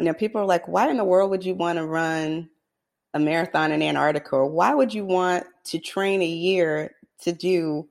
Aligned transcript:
You 0.00 0.06
know, 0.06 0.14
people 0.14 0.40
are 0.40 0.46
like, 0.46 0.66
why 0.66 0.88
in 0.88 0.96
the 0.96 1.04
world 1.04 1.30
would 1.30 1.44
you 1.44 1.54
want 1.54 1.78
to 1.78 1.84
run 1.84 2.48
a 3.12 3.20
marathon 3.20 3.70
in 3.70 3.82
Antarctica? 3.82 4.36
Or 4.36 4.46
why 4.46 4.72
would 4.72 4.94
you 4.94 5.04
want 5.04 5.44
to 5.64 5.78
train 5.78 6.22
a 6.22 6.26
year 6.26 6.94
to 7.22 7.32
do 7.32 7.86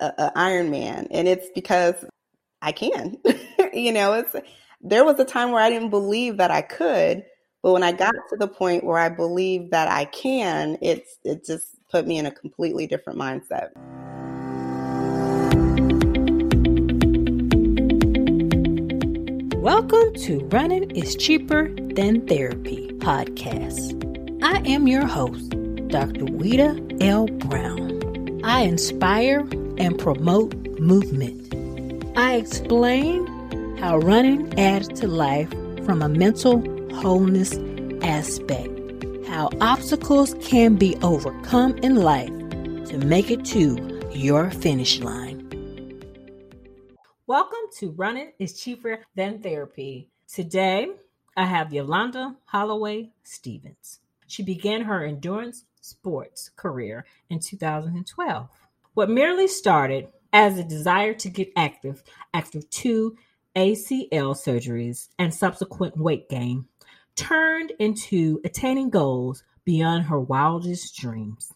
a, 0.00 0.30
Ironman? 0.36 1.06
And 1.10 1.26
it's 1.26 1.48
because 1.54 1.94
I 2.60 2.72
can. 2.72 3.16
you 3.72 3.90
know, 3.90 4.12
it's 4.12 4.36
there 4.82 5.04
was 5.04 5.18
a 5.18 5.24
time 5.24 5.50
where 5.50 5.62
I 5.62 5.70
didn't 5.70 5.90
believe 5.90 6.36
that 6.36 6.50
I 6.50 6.60
could, 6.60 7.24
but 7.62 7.72
when 7.72 7.82
I 7.82 7.92
got 7.92 8.14
to 8.28 8.36
the 8.36 8.46
point 8.46 8.84
where 8.84 8.98
I 8.98 9.08
believe 9.08 9.70
that 9.70 9.88
I 9.88 10.04
can, 10.04 10.76
it's 10.82 11.18
it 11.24 11.46
just 11.46 11.68
put 11.90 12.06
me 12.06 12.18
in 12.18 12.26
a 12.26 12.30
completely 12.30 12.86
different 12.86 13.18
mindset. 13.18 13.70
Welcome 19.68 20.14
to 20.20 20.38
Running 20.50 20.90
is 20.92 21.14
Cheaper 21.14 21.68
Than 21.92 22.26
Therapy 22.26 22.88
podcast. 23.00 24.02
I 24.42 24.66
am 24.66 24.88
your 24.88 25.04
host, 25.04 25.50
Dr. 25.88 26.24
Wita 26.24 27.02
L. 27.02 27.26
Brown. 27.26 28.40
I 28.44 28.62
inspire 28.62 29.40
and 29.76 29.98
promote 29.98 30.54
movement. 30.80 31.54
I 32.16 32.36
explain 32.36 33.26
how 33.76 33.98
running 33.98 34.58
adds 34.58 34.88
to 35.00 35.06
life 35.06 35.50
from 35.84 36.00
a 36.00 36.08
mental 36.08 36.62
wholeness 36.94 37.52
aspect, 38.02 38.72
how 39.26 39.50
obstacles 39.60 40.34
can 40.40 40.76
be 40.76 40.96
overcome 41.02 41.76
in 41.82 41.96
life 41.96 42.32
to 42.86 42.96
make 43.04 43.30
it 43.30 43.44
to 43.44 43.76
your 44.14 44.50
finish 44.50 45.00
line. 45.00 45.27
Welcome 47.28 47.68
to 47.76 47.90
Running 47.90 48.32
is 48.38 48.58
Cheaper 48.58 49.00
Than 49.14 49.42
Therapy. 49.42 50.08
Today, 50.32 50.92
I 51.36 51.44
have 51.44 51.74
Yolanda 51.74 52.36
Holloway 52.46 53.10
Stevens. 53.22 54.00
She 54.26 54.42
began 54.42 54.80
her 54.80 55.04
endurance 55.04 55.66
sports 55.82 56.48
career 56.56 57.04
in 57.28 57.40
2012. 57.40 58.48
What 58.94 59.10
merely 59.10 59.46
started 59.46 60.08
as 60.32 60.56
a 60.56 60.64
desire 60.64 61.12
to 61.12 61.28
get 61.28 61.52
active 61.54 62.02
after 62.32 62.62
two 62.62 63.18
ACL 63.54 64.34
surgeries 64.34 65.08
and 65.18 65.34
subsequent 65.34 65.98
weight 65.98 66.30
gain 66.30 66.64
turned 67.14 67.72
into 67.78 68.40
attaining 68.42 68.88
goals 68.88 69.44
beyond 69.66 70.04
her 70.04 70.18
wildest 70.18 70.96
dreams. 70.96 71.52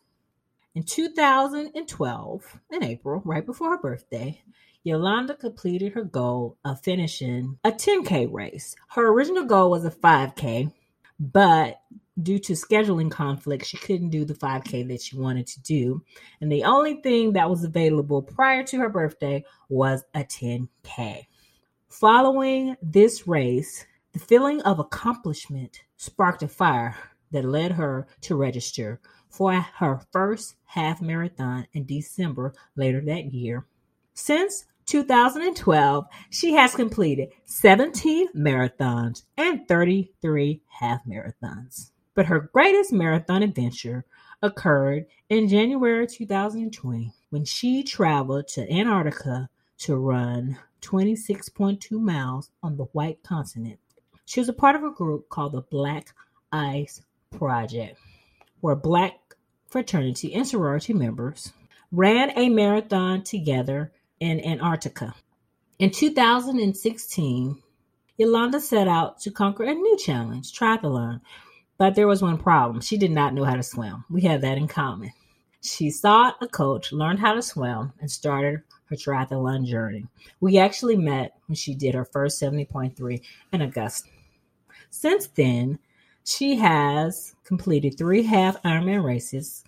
In 0.75 0.83
2012, 0.83 2.61
in 2.71 2.85
April, 2.85 3.23
right 3.25 3.45
before 3.47 3.71
her 3.71 3.79
birthday, 3.79 4.43
Yolanda 4.85 5.37
completed 5.37 5.93
her 5.93 6.03
goal 6.03 6.57
of 6.65 6.81
finishing 6.81 7.57
a 7.63 7.71
10K 7.71 8.33
race. 8.33 8.75
Her 8.89 9.09
original 9.13 9.45
goal 9.45 9.71
was 9.71 9.85
a 9.85 9.91
5K, 9.93 10.73
but 11.21 11.81
due 12.21 12.41
to 12.41 12.55
scheduling 12.55 13.09
conflicts, 13.09 13.69
she 13.69 13.77
couldn't 13.77 14.11
do 14.11 14.25
the 14.25 14.35
5K 14.35 14.89
that 14.89 15.01
she 15.01 15.17
wanted 15.17 15.47
to 15.47 15.61
do. 15.61 16.03
And 16.41 16.51
the 16.51 16.65
only 16.65 17.01
thing 17.01 17.35
that 17.35 17.49
was 17.49 17.63
available 17.63 18.23
prior 18.23 18.65
to 18.65 18.79
her 18.79 18.89
birthday 18.89 19.45
was 19.69 20.03
a 20.15 20.25
10K. 20.25 21.27
Following 21.89 22.77
this 22.83 23.29
race, 23.29 23.87
the 24.13 24.19
feeling 24.19 24.61
of 24.63 24.81
accomplishment 24.81 25.83
sparked 25.97 26.43
a 26.43 26.49
fire 26.49 26.97
that 27.31 27.45
led 27.45 27.73
her 27.73 28.09
to 28.23 28.35
register 28.35 29.01
for 29.31 29.53
her 29.53 30.01
first 30.11 30.57
half 30.65 31.01
marathon 31.01 31.69
in 31.73 31.87
December 31.87 32.53
later 32.75 33.01
that 33.01 33.33
year. 33.33 33.65
Since 34.15 34.67
2012, 34.93 36.05
she 36.29 36.53
has 36.53 36.75
completed 36.75 37.31
17 37.47 38.29
marathons 38.37 39.23
and 39.39 39.67
33 39.67 40.61
half 40.69 41.01
marathons. 41.07 41.93
But 42.15 42.27
her 42.27 42.51
greatest 42.53 42.93
marathon 42.93 43.43
adventure 43.43 44.05
occurred 44.43 45.07
in 45.31 45.49
January 45.49 46.07
2020 46.07 47.11
when 47.31 47.47
she 47.47 47.83
traveled 47.83 48.49
to 48.49 48.71
Antarctica 48.71 49.49
to 49.79 49.97
run 49.97 50.59
26.2 50.83 51.93
miles 51.93 52.51
on 52.63 52.77
the 52.77 52.85
White 52.93 53.23
Continent. 53.23 53.79
She 54.27 54.41
was 54.41 54.51
a 54.51 54.53
part 54.53 54.77
of 54.77 54.85
a 54.85 54.91
group 54.91 55.31
called 55.31 55.53
the 55.53 55.63
Black 55.63 56.15
Ice 56.53 57.01
Project, 57.31 57.99
where 58.61 58.77
Black 58.77 59.15
fraternity 59.71 60.35
and 60.35 60.47
sorority 60.47 60.93
members 60.93 61.55
ran 61.91 62.37
a 62.37 62.51
marathon 62.51 63.23
together 63.23 63.91
in 64.23 64.41
Antarctica. 64.47 65.13
In 65.81 65.91
2016, 65.91 67.61
Yolanda 68.17 68.61
set 68.61 68.87
out 68.87 69.21
to 69.21 69.33
conquer 69.33 69.65
a 69.65 69.75
new 69.75 69.97
challenge, 69.99 70.57
triathlon, 70.57 71.21
but 71.77 71.97
there 71.97 72.07
was 72.07 72.23
one 72.23 72.39
problem. 72.39 72.81
She 72.81 72.97
did 72.97 73.11
not 73.11 73.35
know 73.35 73.43
how 73.43 73.57
to 73.57 73.65
swim. 73.65 74.05
We 74.09 74.21
have 74.23 74.41
that 74.43 74.59
in 74.59 74.69
common. 74.69 75.13
She 75.61 75.91
sought 75.91 76.37
a 76.41 76.47
coach, 76.47 76.93
learned 76.93 77.19
how 77.19 77.35
to 77.35 77.43
swim, 77.43 77.93
and 78.01 78.09
started 78.09 78.61
her 78.85 78.97
triathlon 78.97 79.67
journey. 79.67 80.07
We 80.41 80.57
actually 80.57 80.97
met 80.97 81.35
when 81.47 81.57
she 81.57 81.75
did 81.75 81.97
her 81.97 82.05
first 82.05 82.41
70.3 82.41 83.21
in 83.53 83.61
Augusta. 83.61 84.09
Since 84.91 85.27
then, 85.29 85.81
she 86.23 86.55
has 86.57 87.35
completed 87.43 87.99
three 87.99 88.23
half 88.23 88.63
Ironman 88.63 89.05
races, 89.05 89.65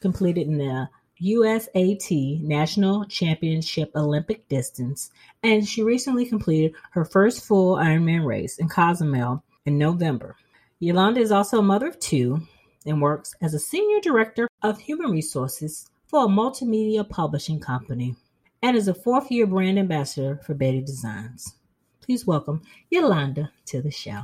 completed 0.00 0.46
in 0.46 0.56
the 0.56 0.88
USAT 1.22 2.42
National 2.42 3.04
Championship 3.06 3.90
Olympic 3.96 4.48
distance, 4.48 5.10
and 5.42 5.66
she 5.66 5.82
recently 5.82 6.24
completed 6.24 6.74
her 6.92 7.04
first 7.04 7.44
full 7.44 7.76
Ironman 7.76 8.24
race 8.24 8.58
in 8.58 8.68
Cozumel 8.68 9.42
in 9.66 9.78
November. 9.78 10.36
Yolanda 10.78 11.20
is 11.20 11.32
also 11.32 11.58
a 11.58 11.62
mother 11.62 11.88
of 11.88 11.98
two 11.98 12.40
and 12.86 13.02
works 13.02 13.34
as 13.42 13.52
a 13.52 13.58
senior 13.58 14.00
director 14.00 14.48
of 14.62 14.78
human 14.78 15.10
resources 15.10 15.90
for 16.06 16.24
a 16.24 16.28
multimedia 16.28 17.08
publishing 17.08 17.58
company 17.58 18.14
and 18.62 18.76
is 18.76 18.88
a 18.88 18.94
fourth 18.94 19.30
year 19.30 19.46
brand 19.46 19.78
ambassador 19.78 20.40
for 20.44 20.54
Betty 20.54 20.80
Designs. 20.80 21.54
Please 22.00 22.26
welcome 22.26 22.62
Yolanda 22.90 23.52
to 23.66 23.82
the 23.82 23.90
show. 23.90 24.22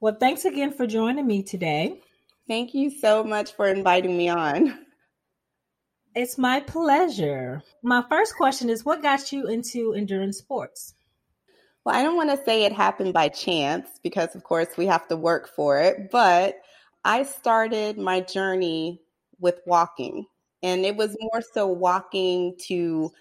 Well, 0.00 0.16
thanks 0.18 0.44
again 0.44 0.72
for 0.72 0.86
joining 0.86 1.26
me 1.26 1.42
today. 1.42 2.00
Thank 2.48 2.72
you 2.72 2.90
so 2.90 3.22
much 3.22 3.52
for 3.54 3.66
inviting 3.66 4.16
me 4.16 4.28
on. 4.28 4.78
It's 6.14 6.36
my 6.36 6.60
pleasure. 6.60 7.62
My 7.82 8.04
first 8.08 8.36
question 8.36 8.68
is 8.68 8.84
what 8.84 9.02
got 9.02 9.30
you 9.32 9.46
into 9.46 9.94
endurance 9.94 10.38
sports? 10.38 10.94
Well, 11.84 11.94
I 11.94 12.02
don't 12.02 12.16
want 12.16 12.30
to 12.30 12.44
say 12.44 12.64
it 12.64 12.72
happened 12.72 13.14
by 13.14 13.28
chance 13.28 13.88
because, 14.02 14.34
of 14.34 14.42
course, 14.42 14.76
we 14.76 14.86
have 14.86 15.06
to 15.08 15.16
work 15.16 15.48
for 15.48 15.80
it, 15.80 16.10
but 16.10 16.56
I 17.04 17.22
started 17.22 17.96
my 17.96 18.20
journey 18.20 19.00
with 19.38 19.60
walking. 19.66 20.26
And 20.62 20.84
it 20.84 20.96
was 20.96 21.16
more 21.20 21.40
so 21.54 21.66
walking 21.66 22.56
to 22.66 23.12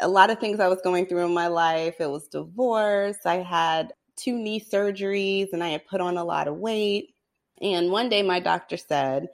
a 0.00 0.08
lot 0.08 0.30
of 0.30 0.38
things 0.38 0.60
I 0.60 0.68
was 0.68 0.82
going 0.82 1.06
through 1.06 1.24
in 1.24 1.34
my 1.34 1.48
life. 1.48 1.96
It 1.98 2.10
was 2.10 2.28
divorce. 2.28 3.18
I 3.24 3.36
had 3.36 3.94
two 4.16 4.36
knee 4.36 4.60
surgeries 4.60 5.52
and 5.52 5.64
I 5.64 5.70
had 5.70 5.86
put 5.86 6.00
on 6.00 6.16
a 6.16 6.24
lot 6.24 6.46
of 6.46 6.56
weight. 6.56 7.14
And 7.60 7.90
one 7.90 8.08
day 8.08 8.22
my 8.22 8.38
doctor 8.38 8.76
said, 8.76 9.28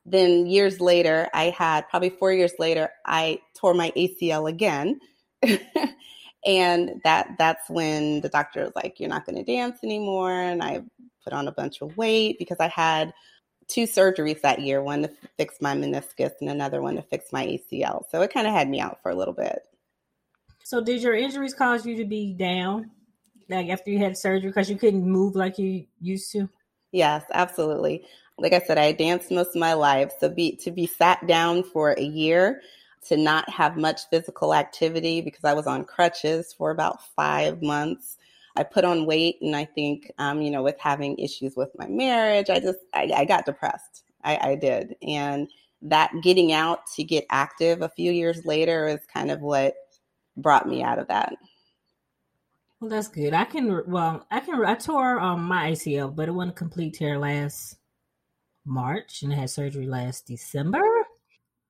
Then 0.04 0.46
years 0.46 0.80
later, 0.80 1.28
I 1.32 1.44
had 1.50 1.88
probably 1.88 2.10
four 2.10 2.32
years 2.32 2.52
later, 2.58 2.90
I 3.06 3.40
tore 3.54 3.74
my 3.74 3.92
ACL 3.96 4.48
again. 4.48 5.00
and 6.44 7.00
that 7.04 7.34
that's 7.38 7.68
when 7.70 8.20
the 8.20 8.28
doctor 8.28 8.64
was 8.64 8.72
like, 8.74 8.98
You're 8.98 9.08
not 9.08 9.26
gonna 9.26 9.44
dance 9.44 9.78
anymore. 9.82 10.32
And 10.32 10.62
I 10.62 10.82
put 11.24 11.32
on 11.32 11.48
a 11.48 11.52
bunch 11.52 11.82
of 11.82 11.96
weight 11.96 12.38
because 12.38 12.58
I 12.60 12.68
had 12.68 13.12
two 13.68 13.84
surgeries 13.84 14.40
that 14.42 14.60
year, 14.60 14.82
one 14.82 15.02
to 15.02 15.10
fix 15.36 15.60
my 15.60 15.74
meniscus 15.74 16.32
and 16.40 16.50
another 16.50 16.82
one 16.82 16.96
to 16.96 17.02
fix 17.02 17.32
my 17.32 17.46
ACL. 17.46 18.04
So 18.10 18.22
it 18.22 18.32
kind 18.32 18.46
of 18.46 18.52
had 18.52 18.68
me 18.68 18.80
out 18.80 18.98
for 19.02 19.10
a 19.10 19.14
little 19.14 19.34
bit. 19.34 19.60
So 20.64 20.80
did 20.80 21.02
your 21.02 21.14
injuries 21.14 21.54
cause 21.54 21.86
you 21.86 21.96
to 21.96 22.04
be 22.04 22.32
down? 22.32 22.90
Like 23.48 23.68
after 23.68 23.90
you 23.90 23.98
had 23.98 24.16
surgery 24.16 24.50
because 24.50 24.70
you 24.70 24.76
couldn't 24.76 25.08
move 25.08 25.36
like 25.36 25.58
you 25.58 25.86
used 26.00 26.32
to? 26.32 26.48
Yes, 26.92 27.24
absolutely 27.32 28.04
like 28.38 28.52
I 28.52 28.60
said, 28.60 28.78
I 28.78 28.92
danced 28.92 29.30
most 29.30 29.54
of 29.54 29.60
my 29.60 29.74
life. 29.74 30.12
So 30.18 30.28
be 30.28 30.56
to 30.56 30.70
be 30.70 30.86
sat 30.86 31.26
down 31.26 31.62
for 31.62 31.92
a 31.92 32.02
year, 32.02 32.62
to 33.08 33.16
not 33.16 33.48
have 33.48 33.76
much 33.76 34.08
physical 34.10 34.54
activity 34.54 35.20
because 35.20 35.44
I 35.44 35.54
was 35.54 35.66
on 35.66 35.84
crutches 35.84 36.52
for 36.52 36.70
about 36.70 37.02
five 37.16 37.62
months. 37.62 38.16
I 38.56 38.62
put 38.62 38.84
on 38.84 39.06
weight, 39.06 39.38
and 39.40 39.56
I 39.56 39.64
think, 39.64 40.10
um, 40.18 40.42
you 40.42 40.50
know, 40.50 40.62
with 40.62 40.78
having 40.78 41.18
issues 41.18 41.56
with 41.56 41.70
my 41.78 41.86
marriage, 41.86 42.50
I 42.50 42.60
just 42.60 42.78
I, 42.94 43.10
I 43.14 43.24
got 43.24 43.46
depressed. 43.46 44.04
I, 44.24 44.36
I 44.36 44.54
did, 44.54 44.94
and 45.02 45.48
that 45.82 46.12
getting 46.22 46.52
out 46.52 46.80
to 46.94 47.02
get 47.02 47.26
active 47.30 47.82
a 47.82 47.88
few 47.88 48.12
years 48.12 48.44
later 48.44 48.86
is 48.86 49.00
kind 49.12 49.30
of 49.30 49.40
what 49.40 49.74
brought 50.36 50.68
me 50.68 50.82
out 50.82 50.98
of 50.98 51.08
that. 51.08 51.34
Well, 52.80 52.90
that's 52.90 53.08
good. 53.08 53.32
I 53.32 53.44
can 53.44 53.82
well, 53.86 54.26
I 54.30 54.40
can 54.40 54.64
I 54.64 54.74
tore 54.74 55.18
um, 55.20 55.44
my 55.44 55.72
ACL, 55.72 56.14
but 56.14 56.28
it 56.28 56.32
wasn't 56.32 56.56
complete 56.56 56.94
tear 56.94 57.18
last 57.18 57.76
March 58.64 59.22
and 59.22 59.32
I 59.32 59.36
had 59.36 59.50
surgery 59.50 59.86
last 59.86 60.26
December. 60.26 60.82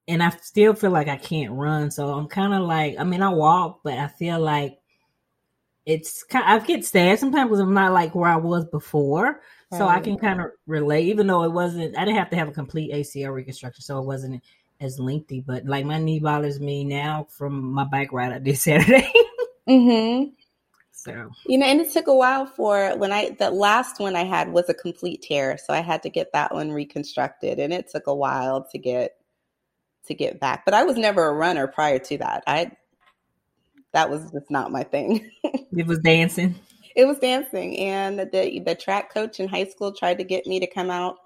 And 0.08 0.22
I 0.22 0.30
still 0.30 0.74
feel 0.74 0.90
like 0.90 1.08
I 1.08 1.16
can't 1.16 1.52
run. 1.52 1.90
So 1.90 2.10
I'm 2.10 2.26
kind 2.26 2.52
of 2.52 2.62
like, 2.62 2.96
I 2.98 3.04
mean, 3.04 3.22
I 3.22 3.28
walk, 3.28 3.80
but 3.84 3.94
I 3.94 4.08
feel 4.08 4.40
like 4.40 4.78
it's 5.86 6.22
kind 6.24 6.44
Of, 6.44 6.62
I 6.62 6.66
get 6.66 6.84
sad 6.84 7.18
sometimes 7.18 7.48
because 7.48 7.60
I'm 7.60 7.74
not 7.74 7.92
like 7.92 8.14
where 8.14 8.30
I 8.30 8.36
was 8.36 8.64
before. 8.66 9.40
So 9.70 9.88
I 9.88 10.00
can 10.00 10.18
kind 10.18 10.38
of 10.38 10.48
relate, 10.66 11.06
even 11.06 11.26
though 11.26 11.44
it 11.44 11.52
wasn't, 11.52 11.96
I 11.96 12.04
didn't 12.04 12.18
have 12.18 12.28
to 12.30 12.36
have 12.36 12.48
a 12.48 12.52
complete 12.52 12.92
ACL 12.92 13.32
reconstruction. 13.32 13.82
So 13.82 13.98
it 13.98 14.04
wasn't 14.04 14.42
as 14.82 14.98
lengthy, 14.98 15.40
but 15.40 15.64
like 15.64 15.86
my 15.86 15.98
knee 15.98 16.18
bothers 16.18 16.60
me 16.60 16.84
now 16.84 17.26
from 17.30 17.72
my 17.72 17.84
bike 17.84 18.12
ride 18.12 18.32
I 18.32 18.38
did 18.38 18.58
Saturday. 18.58 19.10
mm-hmm. 19.68 20.30
So 20.90 21.30
you 21.46 21.58
know, 21.58 21.66
and 21.66 21.80
it 21.80 21.92
took 21.92 22.06
a 22.06 22.14
while 22.14 22.46
for 22.46 22.96
when 22.96 23.12
I 23.12 23.30
the 23.30 23.50
last 23.50 23.98
one 23.98 24.14
I 24.14 24.24
had 24.24 24.52
was 24.52 24.68
a 24.68 24.74
complete 24.74 25.22
tear, 25.22 25.56
so 25.58 25.72
I 25.72 25.80
had 25.80 26.02
to 26.02 26.10
get 26.10 26.32
that 26.32 26.54
one 26.54 26.70
reconstructed, 26.70 27.58
and 27.58 27.72
it 27.72 27.88
took 27.88 28.06
a 28.06 28.14
while 28.14 28.68
to 28.70 28.78
get 28.78 29.16
to 30.06 30.14
get 30.14 30.40
back. 30.40 30.64
But 30.64 30.74
I 30.74 30.84
was 30.84 30.96
never 30.96 31.28
a 31.28 31.32
runner 31.32 31.66
prior 31.66 31.98
to 31.98 32.18
that. 32.18 32.42
I 32.46 32.72
that 33.92 34.08
was 34.08 34.30
just 34.30 34.50
not 34.50 34.72
my 34.72 34.82
thing. 34.82 35.30
it 35.44 35.86
was 35.86 35.98
dancing. 36.00 36.54
It 36.94 37.06
was 37.06 37.18
dancing, 37.18 37.78
and 37.78 38.18
the 38.18 38.62
the 38.64 38.74
track 38.74 39.12
coach 39.12 39.40
in 39.40 39.48
high 39.48 39.64
school 39.64 39.92
tried 39.92 40.18
to 40.18 40.24
get 40.24 40.46
me 40.46 40.60
to 40.60 40.66
come 40.66 40.90
out 40.90 41.16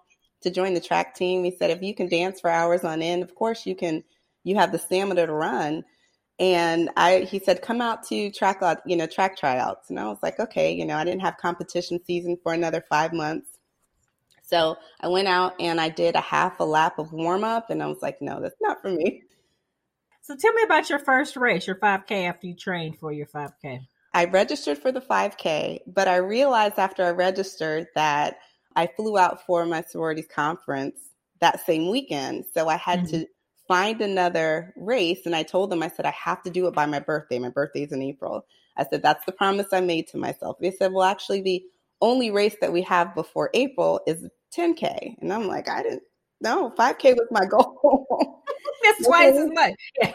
to 0.42 0.50
join 0.50 0.74
the 0.74 0.80
track 0.80 1.14
team. 1.14 1.44
He 1.44 1.50
said, 1.50 1.70
if 1.70 1.82
you 1.82 1.94
can 1.94 2.08
dance 2.08 2.40
for 2.40 2.50
hours 2.50 2.84
on 2.84 3.02
end, 3.02 3.22
of 3.22 3.34
course 3.34 3.66
you 3.66 3.74
can. 3.74 4.04
You 4.44 4.54
have 4.54 4.70
the 4.70 4.78
stamina 4.78 5.26
to 5.26 5.32
run 5.32 5.82
and 6.38 6.90
I 6.96 7.20
he 7.20 7.38
said 7.38 7.62
come 7.62 7.80
out 7.80 8.02
to 8.08 8.30
track 8.30 8.62
out 8.62 8.78
you 8.84 8.96
know 8.96 9.06
track 9.06 9.36
tryouts 9.36 9.88
and 9.88 9.98
I 9.98 10.04
was 10.04 10.18
like 10.22 10.38
okay 10.38 10.72
you 10.72 10.84
know 10.84 10.96
I 10.96 11.04
didn't 11.04 11.22
have 11.22 11.36
competition 11.38 11.98
season 12.04 12.36
for 12.42 12.52
another 12.52 12.84
5 12.88 13.12
months 13.12 13.55
so 14.46 14.76
I 15.00 15.08
went 15.08 15.28
out 15.28 15.54
and 15.60 15.80
I 15.80 15.88
did 15.88 16.14
a 16.14 16.20
half 16.20 16.60
a 16.60 16.64
lap 16.64 16.98
of 16.98 17.12
warm 17.12 17.44
up 17.44 17.70
and 17.70 17.82
I 17.82 17.86
was 17.86 18.02
like 18.02 18.20
no 18.20 18.40
that's 18.40 18.56
not 18.60 18.80
for 18.80 18.90
me 18.90 19.22
so 20.22 20.36
tell 20.36 20.52
me 20.52 20.62
about 20.64 20.90
your 20.90 20.98
first 20.98 21.36
race 21.36 21.66
your 21.66 21.76
5k 21.76 22.28
after 22.28 22.46
you 22.46 22.54
trained 22.54 22.98
for 22.98 23.12
your 23.12 23.26
5k 23.26 23.80
I 24.14 24.24
registered 24.26 24.78
for 24.78 24.92
the 24.92 25.00
5k 25.00 25.80
but 25.86 26.08
I 26.08 26.16
realized 26.16 26.78
after 26.78 27.04
I 27.04 27.10
registered 27.10 27.86
that 27.94 28.38
I 28.74 28.86
flew 28.86 29.18
out 29.18 29.44
for 29.46 29.66
my 29.66 29.82
sororities 29.82 30.28
conference 30.32 30.98
that 31.40 31.64
same 31.64 31.90
weekend 31.90 32.44
so 32.54 32.68
I 32.68 32.76
had 32.76 33.00
mm-hmm. 33.00 33.22
to 33.22 33.26
find 33.66 34.00
another 34.00 34.72
race. 34.76 35.26
And 35.26 35.34
I 35.34 35.42
told 35.42 35.70
them, 35.70 35.82
I 35.82 35.88
said, 35.88 36.06
I 36.06 36.12
have 36.12 36.42
to 36.44 36.50
do 36.50 36.66
it 36.66 36.74
by 36.74 36.86
my 36.86 37.00
birthday. 37.00 37.38
My 37.38 37.48
birthday's 37.48 37.92
in 37.92 38.02
April. 38.02 38.46
I 38.76 38.84
said, 38.84 39.02
that's 39.02 39.24
the 39.24 39.32
promise 39.32 39.68
I 39.72 39.80
made 39.80 40.06
to 40.08 40.18
myself. 40.18 40.58
They 40.60 40.70
said, 40.70 40.92
well, 40.92 41.04
actually, 41.04 41.40
the 41.40 41.64
only 42.00 42.30
race 42.30 42.56
that 42.60 42.72
we 42.72 42.82
have 42.82 43.14
before 43.14 43.50
April 43.54 44.00
is 44.06 44.26
10K. 44.56 45.16
And 45.20 45.32
I'm 45.32 45.46
like, 45.46 45.68
I 45.68 45.82
didn't 45.82 46.02
know. 46.40 46.72
5K 46.78 47.16
was 47.16 47.28
my 47.30 47.44
goal. 47.50 48.42
That's 48.82 49.06
twice 49.06 49.34
as 49.34 49.50
much. 49.52 49.74
Yeah. 50.00 50.14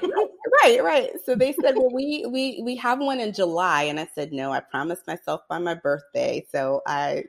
right, 0.63 0.83
right. 0.83 1.09
So 1.25 1.35
they 1.35 1.53
said, 1.53 1.75
well, 1.75 1.91
we, 1.93 2.25
we, 2.29 2.61
we 2.63 2.75
have 2.77 2.99
one 2.99 3.19
in 3.19 3.33
July. 3.33 3.83
And 3.83 3.99
I 3.99 4.07
said, 4.13 4.31
no, 4.31 4.51
I 4.51 4.59
promised 4.59 5.07
myself 5.07 5.41
by 5.49 5.57
my 5.57 5.73
birthday. 5.73 6.45
So 6.51 6.81
I 6.85 7.25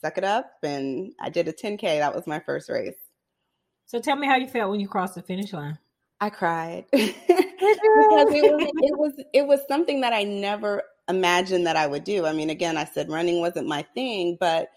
suck 0.00 0.18
it 0.18 0.24
up 0.24 0.50
and 0.62 1.12
I 1.20 1.30
did 1.30 1.48
a 1.48 1.52
10K. 1.52 1.98
That 1.98 2.14
was 2.14 2.26
my 2.26 2.40
first 2.40 2.68
race. 2.68 2.96
So 3.86 4.00
tell 4.00 4.16
me 4.16 4.26
how 4.26 4.36
you 4.36 4.48
felt 4.48 4.70
when 4.70 4.80
you 4.80 4.88
crossed 4.88 5.14
the 5.14 5.22
finish 5.22 5.52
line. 5.52 5.78
I 6.20 6.30
cried 6.30 6.84
because 6.92 7.14
it 7.20 8.42
was, 8.42 8.72
it 8.82 8.98
was 8.98 9.12
it 9.32 9.46
was 9.46 9.60
something 9.68 10.00
that 10.00 10.12
I 10.12 10.24
never 10.24 10.82
imagined 11.08 11.66
that 11.66 11.76
I 11.76 11.86
would 11.86 12.04
do. 12.04 12.26
I 12.26 12.32
mean, 12.32 12.50
again, 12.50 12.76
I 12.76 12.84
said 12.84 13.08
running 13.10 13.40
wasn't 13.40 13.68
my 13.68 13.82
thing, 13.94 14.36
but 14.38 14.68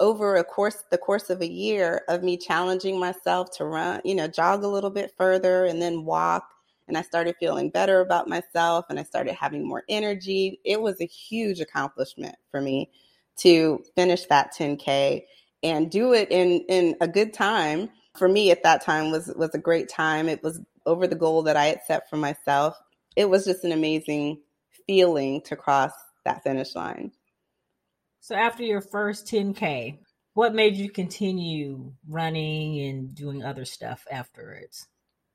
over 0.00 0.36
a 0.36 0.44
course 0.44 0.84
the 0.90 0.98
course 0.98 1.30
of 1.30 1.40
a 1.40 1.48
year 1.50 2.02
of 2.08 2.22
me 2.22 2.36
challenging 2.36 2.98
myself 2.98 3.50
to 3.58 3.64
run, 3.64 4.00
you 4.04 4.14
know, 4.14 4.28
jog 4.28 4.64
a 4.64 4.68
little 4.68 4.90
bit 4.90 5.12
further 5.16 5.64
and 5.64 5.80
then 5.80 6.04
walk, 6.04 6.48
and 6.88 6.98
I 6.98 7.02
started 7.02 7.36
feeling 7.38 7.70
better 7.70 8.00
about 8.00 8.28
myself 8.28 8.86
and 8.90 8.98
I 8.98 9.04
started 9.04 9.34
having 9.34 9.66
more 9.66 9.84
energy. 9.88 10.60
It 10.64 10.80
was 10.82 11.00
a 11.00 11.06
huge 11.06 11.60
accomplishment 11.60 12.36
for 12.50 12.60
me 12.60 12.90
to 13.38 13.82
finish 13.96 14.26
that 14.26 14.52
10k 14.54 15.22
and 15.62 15.90
do 15.90 16.12
it 16.12 16.30
in 16.30 16.64
in 16.68 16.96
a 17.00 17.08
good 17.08 17.32
time 17.32 17.88
for 18.16 18.28
me 18.28 18.50
at 18.50 18.62
that 18.64 18.82
time 18.82 19.10
was 19.10 19.32
was 19.36 19.54
a 19.54 19.58
great 19.58 19.88
time. 19.88 20.28
It 20.28 20.42
was 20.42 20.60
over 20.84 21.06
the 21.06 21.14
goal 21.16 21.42
that 21.44 21.56
I 21.56 21.66
had 21.66 21.80
set 21.86 22.10
for 22.10 22.16
myself. 22.16 22.76
It 23.16 23.30
was 23.30 23.44
just 23.44 23.64
an 23.64 23.72
amazing 23.72 24.40
feeling 24.86 25.40
to 25.42 25.56
cross 25.56 25.92
that 26.24 26.42
finish 26.42 26.74
line. 26.74 27.12
So 28.20 28.34
after 28.34 28.62
your 28.62 28.80
first 28.80 29.26
10K, 29.26 29.98
what 30.34 30.54
made 30.54 30.76
you 30.76 30.90
continue 30.90 31.92
running 32.08 32.78
and 32.80 33.14
doing 33.14 33.42
other 33.42 33.64
stuff 33.64 34.06
afterwards? 34.10 34.86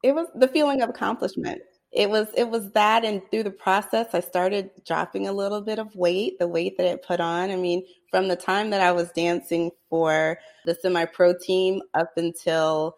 It 0.03 0.15
was 0.15 0.27
the 0.35 0.47
feeling 0.47 0.81
of 0.81 0.89
accomplishment 0.89 1.61
it 1.91 2.09
was 2.09 2.27
it 2.35 2.49
was 2.49 2.71
that 2.71 3.05
and 3.05 3.21
through 3.31 3.43
the 3.43 3.51
process 3.51 4.07
i 4.13 4.19
started 4.19 4.69
dropping 4.85 5.27
a 5.27 5.31
little 5.31 5.61
bit 5.61 5.79
of 5.79 5.95
weight 5.95 6.37
the 6.39 6.47
weight 6.47 6.77
that 6.77 6.85
it 6.85 7.05
put 7.05 7.19
on 7.19 7.49
i 7.49 7.55
mean 7.55 7.83
from 8.11 8.27
the 8.27 8.35
time 8.35 8.69
that 8.69 8.81
i 8.81 8.91
was 8.91 9.11
dancing 9.11 9.71
for 9.89 10.37
the 10.65 10.75
semi 10.75 11.05
pro 11.05 11.33
team 11.33 11.81
up 11.93 12.11
until 12.17 12.95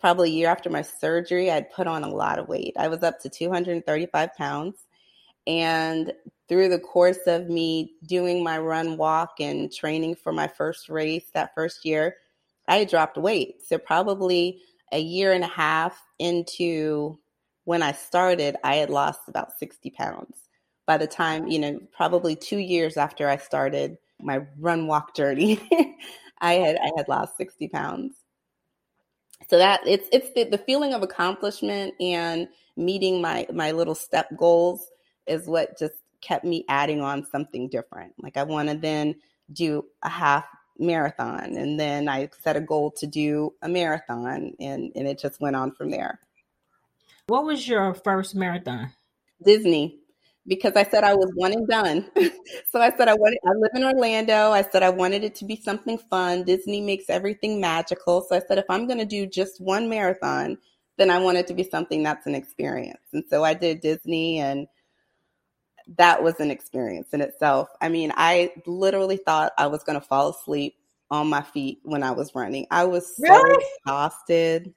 probably 0.00 0.30
a 0.30 0.32
year 0.32 0.48
after 0.48 0.68
my 0.68 0.82
surgery 0.82 1.50
i'd 1.50 1.70
put 1.70 1.86
on 1.86 2.02
a 2.02 2.08
lot 2.08 2.38
of 2.38 2.48
weight 2.48 2.74
i 2.76 2.88
was 2.88 3.02
up 3.02 3.20
to 3.20 3.28
235 3.28 4.34
pounds 4.34 4.86
and 5.48 6.12
through 6.48 6.68
the 6.68 6.78
course 6.78 7.26
of 7.26 7.48
me 7.48 7.94
doing 8.06 8.44
my 8.44 8.58
run 8.58 8.96
walk 8.96 9.34
and 9.40 9.72
training 9.72 10.14
for 10.14 10.32
my 10.32 10.46
first 10.46 10.88
race 10.88 11.24
that 11.34 11.54
first 11.54 11.84
year 11.84 12.16
i 12.68 12.84
dropped 12.84 13.16
weight 13.16 13.56
so 13.66 13.76
probably 13.78 14.60
a 14.92 15.00
year 15.00 15.32
and 15.32 15.44
a 15.44 15.48
half 15.48 16.00
into 16.18 17.18
when 17.68 17.82
I 17.82 17.92
started, 17.92 18.56
I 18.64 18.76
had 18.76 18.88
lost 18.88 19.28
about 19.28 19.52
60 19.58 19.90
pounds. 19.90 20.48
By 20.86 20.96
the 20.96 21.06
time, 21.06 21.48
you 21.48 21.58
know, 21.58 21.78
probably 21.94 22.34
two 22.34 22.56
years 22.56 22.96
after 22.96 23.28
I 23.28 23.36
started 23.36 23.98
my 24.22 24.40
run 24.58 24.86
walk 24.86 25.14
journey, 25.14 25.60
I 26.40 26.54
had 26.54 26.76
I 26.76 26.90
had 26.96 27.08
lost 27.08 27.36
60 27.36 27.68
pounds. 27.68 28.14
So 29.50 29.58
that 29.58 29.80
it's 29.86 30.08
it's 30.12 30.32
the, 30.32 30.44
the 30.44 30.56
feeling 30.56 30.94
of 30.94 31.02
accomplishment 31.02 31.92
and 32.00 32.48
meeting 32.78 33.20
my 33.20 33.46
my 33.52 33.72
little 33.72 33.94
step 33.94 34.34
goals 34.38 34.88
is 35.28 35.46
what 35.46 35.78
just 35.78 35.94
kept 36.20 36.44
me 36.44 36.64
adding 36.68 37.00
on 37.00 37.24
something 37.24 37.68
different. 37.68 38.12
Like 38.20 38.36
I 38.36 38.42
want 38.42 38.68
to 38.68 38.76
then 38.76 39.14
do 39.52 39.84
a 40.02 40.08
half 40.08 40.44
marathon. 40.78 41.56
And 41.56 41.78
then 41.78 42.08
I 42.08 42.28
set 42.40 42.56
a 42.56 42.60
goal 42.60 42.90
to 42.92 43.06
do 43.06 43.54
a 43.62 43.68
marathon 43.68 44.54
and, 44.60 44.92
and 44.94 45.08
it 45.08 45.18
just 45.18 45.40
went 45.40 45.56
on 45.56 45.72
from 45.72 45.90
there. 45.90 46.20
What 47.26 47.44
was 47.44 47.68
your 47.68 47.94
first 47.94 48.34
marathon? 48.34 48.92
Disney, 49.44 49.98
because 50.46 50.72
I 50.76 50.82
said 50.84 51.04
I 51.04 51.14
was 51.14 51.30
one 51.34 51.52
and 51.52 51.68
done. 51.68 52.10
so 52.70 52.80
I 52.80 52.90
said 52.96 53.08
I 53.08 53.14
wanted 53.14 53.38
I 53.46 53.50
live 53.52 53.70
in 53.74 53.84
Orlando. 53.84 54.50
I 54.50 54.62
said 54.62 54.82
I 54.82 54.90
wanted 54.90 55.24
it 55.24 55.34
to 55.36 55.44
be 55.44 55.56
something 55.56 55.98
fun. 55.98 56.44
Disney 56.44 56.80
makes 56.80 57.10
everything 57.10 57.60
magical. 57.60 58.22
So 58.22 58.34
I 58.34 58.40
said 58.40 58.58
if 58.58 58.64
I'm 58.68 58.88
gonna 58.88 59.04
do 59.04 59.26
just 59.26 59.60
one 59.60 59.88
marathon, 59.88 60.56
then 60.96 61.10
I 61.10 61.18
want 61.18 61.38
it 61.38 61.46
to 61.48 61.54
be 61.54 61.62
something 61.62 62.02
that's 62.02 62.26
an 62.26 62.34
experience. 62.34 63.02
And 63.12 63.24
so 63.28 63.44
I 63.44 63.54
did 63.54 63.80
Disney 63.80 64.40
and 64.40 64.66
that 65.96 66.22
was 66.22 66.38
an 66.40 66.50
experience 66.50 67.08
in 67.12 67.20
itself. 67.20 67.68
I 67.80 67.88
mean, 67.88 68.12
I 68.16 68.52
literally 68.66 69.16
thought 69.16 69.52
I 69.56 69.66
was 69.66 69.82
going 69.82 69.98
to 69.98 70.06
fall 70.06 70.30
asleep 70.30 70.76
on 71.10 71.28
my 71.28 71.42
feet 71.42 71.80
when 71.84 72.02
I 72.02 72.10
was 72.10 72.34
running. 72.34 72.66
I 72.70 72.84
was 72.84 73.16
so 73.16 73.24
really? 73.24 73.64
exhausted. 73.84 74.74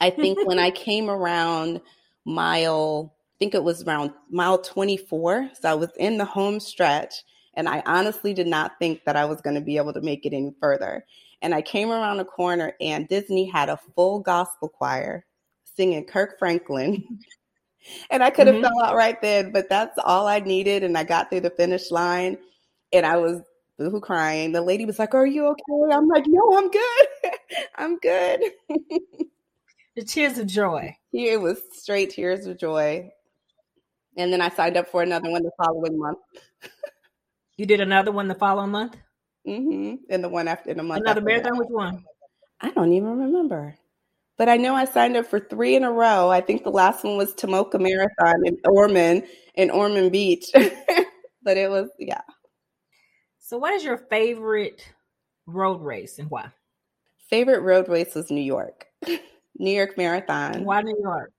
I 0.00 0.10
think 0.10 0.38
when 0.46 0.58
I 0.58 0.70
came 0.70 1.10
around 1.10 1.80
mile, 2.24 3.14
I 3.14 3.36
think 3.38 3.54
it 3.54 3.62
was 3.62 3.82
around 3.82 4.12
mile 4.30 4.58
24. 4.58 5.50
So 5.60 5.70
I 5.70 5.74
was 5.74 5.90
in 5.98 6.16
the 6.16 6.24
home 6.24 6.60
stretch 6.60 7.14
and 7.54 7.68
I 7.68 7.82
honestly 7.86 8.32
did 8.32 8.46
not 8.46 8.78
think 8.78 9.04
that 9.04 9.16
I 9.16 9.24
was 9.24 9.40
going 9.40 9.54
to 9.54 9.60
be 9.60 9.76
able 9.76 9.92
to 9.92 10.00
make 10.00 10.24
it 10.24 10.32
any 10.32 10.54
further. 10.60 11.04
And 11.42 11.54
I 11.54 11.60
came 11.60 11.90
around 11.90 12.20
a 12.20 12.24
corner 12.24 12.72
and 12.80 13.06
Disney 13.08 13.44
had 13.44 13.68
a 13.68 13.78
full 13.94 14.20
gospel 14.20 14.68
choir 14.68 15.26
singing 15.64 16.04
Kirk 16.04 16.38
Franklin 16.38 17.18
and 18.10 18.22
I 18.22 18.30
could 18.30 18.46
have 18.46 18.56
mm-hmm. 18.56 18.64
fell 18.64 18.84
out 18.84 18.96
right 18.96 19.20
then, 19.20 19.52
but 19.52 19.68
that's 19.68 19.98
all 20.04 20.26
I 20.26 20.40
needed. 20.40 20.84
And 20.84 20.96
I 20.96 21.04
got 21.04 21.30
through 21.30 21.40
the 21.40 21.50
finish 21.50 21.90
line 21.90 22.38
and 22.92 23.04
I 23.04 23.16
was 23.16 23.42
boohoo 23.78 24.00
crying. 24.00 24.52
The 24.52 24.62
lady 24.62 24.84
was 24.84 24.98
like, 24.98 25.14
Are 25.14 25.26
you 25.26 25.46
okay? 25.48 25.94
I'm 25.94 26.08
like, 26.08 26.24
No, 26.26 26.56
I'm 26.56 26.70
good. 26.70 27.06
I'm 27.76 27.98
good. 27.98 28.40
the 29.96 30.04
tears 30.04 30.38
of 30.38 30.46
joy. 30.46 30.96
It 31.12 31.40
was 31.40 31.60
straight 31.72 32.10
tears 32.10 32.46
of 32.46 32.58
joy. 32.58 33.10
And 34.16 34.32
then 34.32 34.40
I 34.40 34.48
signed 34.48 34.76
up 34.76 34.88
for 34.88 35.02
another 35.02 35.30
one 35.30 35.42
the 35.42 35.50
following 35.56 35.98
month. 35.98 36.18
you 37.56 37.66
did 37.66 37.80
another 37.80 38.12
one 38.12 38.28
the 38.28 38.34
following 38.34 38.70
month? 38.70 38.96
Mm-hmm. 39.46 39.96
And 40.08 40.24
the 40.24 40.28
one 40.28 40.48
after 40.48 40.70
in 40.70 40.80
a 40.80 40.82
month. 40.82 41.02
Another 41.02 41.20
marathon, 41.20 41.58
which 41.58 41.68
one? 41.68 42.04
I 42.60 42.70
don't 42.70 42.92
even 42.92 43.18
remember. 43.18 43.76
But 44.36 44.48
I 44.48 44.56
know 44.56 44.74
I 44.74 44.84
signed 44.84 45.16
up 45.16 45.26
for 45.26 45.38
three 45.38 45.76
in 45.76 45.84
a 45.84 45.92
row. 45.92 46.30
I 46.30 46.40
think 46.40 46.64
the 46.64 46.70
last 46.70 47.04
one 47.04 47.16
was 47.16 47.34
Tomoka 47.34 47.80
Marathon 47.80 48.44
in 48.44 48.58
Ormond, 48.64 49.24
in 49.54 49.70
Ormond 49.70 50.10
Beach. 50.10 50.46
but 50.54 51.56
it 51.56 51.70
was, 51.70 51.88
yeah. 51.98 52.22
So, 53.38 53.58
what 53.58 53.74
is 53.74 53.84
your 53.84 53.98
favorite 54.10 54.82
road 55.46 55.80
race 55.82 56.18
and 56.18 56.30
why? 56.30 56.48
Favorite 57.30 57.60
road 57.60 57.88
race 57.88 58.14
was 58.14 58.30
New 58.30 58.40
York, 58.40 58.86
New 59.58 59.70
York 59.70 59.96
Marathon. 59.96 60.64
Why 60.64 60.82
New 60.82 60.98
York? 61.00 61.30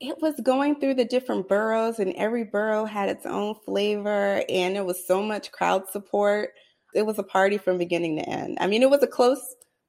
It 0.00 0.16
was 0.20 0.34
going 0.42 0.80
through 0.80 0.94
the 0.94 1.04
different 1.04 1.48
boroughs, 1.48 2.00
and 2.00 2.12
every 2.14 2.44
borough 2.44 2.84
had 2.84 3.08
its 3.08 3.24
own 3.24 3.54
flavor, 3.64 4.42
and 4.48 4.74
there 4.74 4.84
was 4.84 5.06
so 5.06 5.22
much 5.22 5.52
crowd 5.52 5.88
support. 5.90 6.50
It 6.92 7.06
was 7.06 7.18
a 7.18 7.22
party 7.22 7.56
from 7.56 7.78
beginning 7.78 8.16
to 8.16 8.28
end. 8.28 8.58
I 8.60 8.66
mean, 8.66 8.82
it 8.82 8.90
was 8.90 9.02
a 9.02 9.06
close 9.06 9.40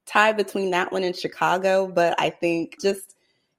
tie 0.06 0.34
between 0.34 0.72
that 0.72 0.92
one 0.92 1.04
and 1.04 1.16
Chicago, 1.16 1.88
but 1.88 2.20
I 2.20 2.30
think 2.30 2.82
just 2.82 3.14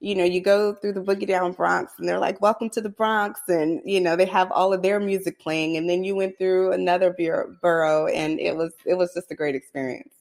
you 0.05 0.15
know, 0.15 0.25
you 0.25 0.41
go 0.43 0.75
through 0.75 0.93
the 0.93 1.01
Boogie 1.01 1.27
Down 1.27 1.53
Bronx 1.53 1.95
and 1.99 2.07
they're 2.07 2.19
like, 2.19 2.43
Welcome 2.43 2.69
to 2.71 2.81
the 2.83 2.89
Bronx. 2.91 3.41
And, 3.49 3.81
you 3.87 4.03
know, 4.03 4.17
they 4.17 4.27
have 4.27 4.53
all 4.53 4.75
of 4.75 4.83
their 4.83 5.01
music 5.01 5.41
playing. 5.41 5.79
And 5.79 5.89
then 5.89 6.05
you 6.05 6.15
went 6.15 6.37
through 6.37 6.73
another 6.73 7.17
borough 7.63 8.07
and 8.09 8.39
it 8.39 8.55
was, 8.55 8.75
it 8.85 8.99
was 8.99 9.15
just 9.15 9.31
a 9.31 9.35
great 9.35 9.55
experience. 9.55 10.13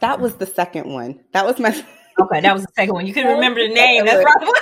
That 0.00 0.20
was 0.20 0.36
the 0.36 0.46
second 0.46 0.92
one. 0.92 1.20
That 1.32 1.44
was 1.44 1.58
my. 1.58 1.70
okay, 2.20 2.40
that 2.40 2.52
was 2.52 2.64
the 2.64 2.72
second 2.74 2.94
one. 2.94 3.06
You 3.06 3.14
couldn't 3.14 3.32
remember 3.32 3.66
the 3.66 3.74
name. 3.74 4.04
That's 4.04 4.24
right. 4.24 4.52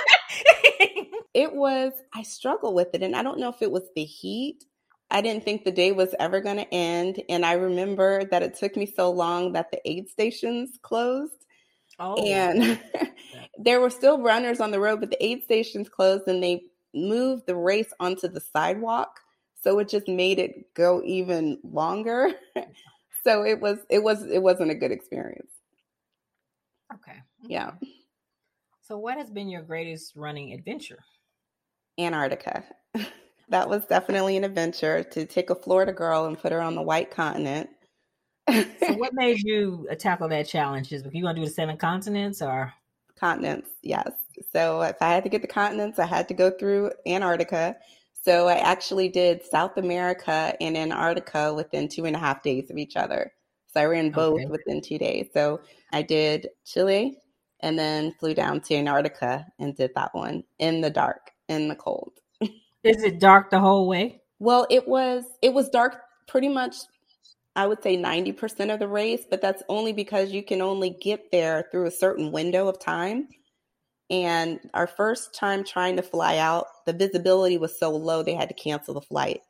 it 1.33 1.53
was, 1.53 1.93
I 2.13 2.23
struggle 2.23 2.73
with 2.73 2.89
it. 2.93 3.03
And 3.03 3.15
I 3.15 3.23
don't 3.23 3.39
know 3.39 3.49
if 3.49 3.61
it 3.61 3.71
was 3.71 3.83
the 3.95 4.03
heat. 4.03 4.65
I 5.09 5.21
didn't 5.21 5.43
think 5.43 5.63
the 5.63 5.71
day 5.71 5.91
was 5.93 6.13
ever 6.19 6.41
going 6.41 6.57
to 6.57 6.73
end. 6.73 7.21
And 7.29 7.45
I 7.45 7.53
remember 7.53 8.25
that 8.25 8.43
it 8.43 8.55
took 8.55 8.75
me 8.75 8.85
so 8.85 9.09
long 9.09 9.53
that 9.53 9.71
the 9.71 9.79
aid 9.89 10.09
stations 10.09 10.77
closed. 10.81 11.45
Oh. 11.99 12.21
And 12.23 12.79
there 13.57 13.79
were 13.79 13.89
still 13.89 14.21
runners 14.21 14.59
on 14.59 14.71
the 14.71 14.79
road, 14.79 14.99
but 14.99 15.09
the 15.09 15.23
aid 15.23 15.43
stations 15.43 15.89
closed 15.89 16.27
and 16.27 16.43
they 16.43 16.63
moved 16.93 17.47
the 17.47 17.55
race 17.55 17.91
onto 17.99 18.27
the 18.27 18.41
sidewalk 18.41 19.19
so 19.67 19.77
it 19.79 19.89
just 19.89 20.07
made 20.07 20.39
it 20.39 20.73
go 20.73 21.01
even 21.03 21.59
longer. 21.63 22.31
So 23.23 23.43
it 23.43 23.59
was 23.59 23.79
it 23.89 24.01
was 24.01 24.23
it 24.23 24.41
wasn't 24.41 24.71
a 24.71 24.75
good 24.75 24.91
experience. 24.91 25.51
Okay. 26.93 27.11
Mm-hmm. 27.11 27.51
Yeah. 27.51 27.71
So 28.81 28.97
what 28.97 29.17
has 29.17 29.29
been 29.29 29.49
your 29.49 29.63
greatest 29.63 30.15
running 30.15 30.53
adventure? 30.53 30.99
Antarctica. 31.99 32.63
That 33.49 33.67
was 33.67 33.85
definitely 33.85 34.37
an 34.37 34.43
adventure 34.43 35.03
to 35.03 35.25
take 35.25 35.49
a 35.49 35.55
florida 35.55 35.91
girl 35.91 36.25
and 36.25 36.37
put 36.37 36.53
her 36.53 36.61
on 36.61 36.75
the 36.75 36.81
white 36.81 37.11
continent. 37.11 37.69
So 38.49 38.65
what 38.95 39.13
made 39.13 39.41
you 39.41 39.87
tackle 39.99 40.27
that 40.29 40.47
challenge? 40.47 40.93
Is 40.93 41.03
you 41.11 41.25
to 41.25 41.33
do 41.33 41.45
the 41.45 41.49
seven 41.49 41.77
continents 41.77 42.41
or? 42.41 42.73
Continents 43.17 43.69
yes. 43.83 44.11
So 44.53 44.81
if 44.83 45.01
i 45.01 45.09
had 45.09 45.23
to 45.23 45.29
get 45.29 45.41
the 45.41 45.47
continents 45.49 45.99
i 45.99 46.05
had 46.05 46.29
to 46.29 46.33
go 46.33 46.51
through 46.51 46.91
antarctica 47.05 47.75
so 48.27 48.49
I 48.49 48.55
actually 48.55 49.07
did 49.07 49.41
South 49.45 49.77
America 49.77 50.53
and 50.59 50.75
Antarctica 50.75 51.53
within 51.53 51.87
two 51.87 52.03
and 52.03 52.13
a 52.13 52.19
half 52.19 52.43
days 52.43 52.69
of 52.69 52.77
each 52.77 52.97
other. 52.97 53.31
So 53.67 53.79
I 53.79 53.85
ran 53.85 54.09
both 54.09 54.41
okay. 54.41 54.47
within 54.47 54.81
two 54.81 54.97
days. 54.97 55.29
So 55.33 55.61
I 55.93 56.01
did 56.01 56.49
Chile 56.65 57.15
and 57.61 57.79
then 57.79 58.13
flew 58.19 58.33
down 58.33 58.59
to 58.61 58.75
Antarctica 58.75 59.45
and 59.59 59.77
did 59.77 59.91
that 59.95 60.13
one 60.13 60.43
in 60.59 60.81
the 60.81 60.89
dark, 60.89 61.31
in 61.47 61.69
the 61.69 61.75
cold. 61.75 62.11
Is 62.41 63.01
it 63.03 63.21
dark 63.21 63.49
the 63.49 63.61
whole 63.61 63.87
way? 63.87 64.21
Well, 64.39 64.67
it 64.69 64.85
was 64.85 65.23
it 65.41 65.53
was 65.53 65.69
dark 65.69 66.01
pretty 66.27 66.49
much 66.49 66.75
I 67.55 67.65
would 67.65 67.81
say 67.81 67.97
90% 67.97 68.73
of 68.73 68.79
the 68.79 68.89
race, 68.89 69.23
but 69.27 69.41
that's 69.41 69.63
only 69.69 69.93
because 69.93 70.31
you 70.31 70.43
can 70.43 70.61
only 70.61 70.91
get 71.01 71.31
there 71.31 71.65
through 71.71 71.85
a 71.85 71.91
certain 71.91 72.31
window 72.33 72.67
of 72.67 72.77
time. 72.77 73.29
And 74.09 74.59
our 74.73 74.87
first 74.87 75.35
time 75.35 75.63
trying 75.63 75.97
to 75.97 76.01
fly 76.01 76.37
out, 76.37 76.67
the 76.85 76.93
visibility 76.93 77.57
was 77.57 77.77
so 77.77 77.91
low 77.91 78.23
they 78.23 78.35
had 78.35 78.49
to 78.49 78.55
cancel 78.55 78.93
the 78.93 79.01
flight. 79.01 79.41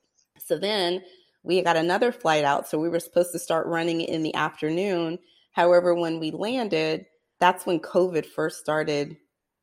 So 0.44 0.58
then 0.58 1.04
we 1.44 1.62
got 1.62 1.78
another 1.78 2.12
flight 2.12 2.44
out. 2.44 2.68
So 2.68 2.80
we 2.80 2.90
were 2.90 3.00
supposed 3.00 3.32
to 3.34 3.40
start 3.40 3.68
running 3.68 4.02
in 4.02 4.24
the 4.24 4.34
afternoon. 4.36 5.20
However, 5.52 5.94
when 5.94 6.20
we 6.20 6.32
landed, 6.32 7.06
that's 7.40 7.66
when 7.66 7.80
COVID 7.80 8.26
first 8.26 8.60
started 8.60 9.18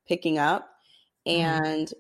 picking 0.07 0.39
up. 0.39 0.71
Mm-hmm. 1.27 1.41
And 1.41 1.89
mm-hmm. 1.89 1.99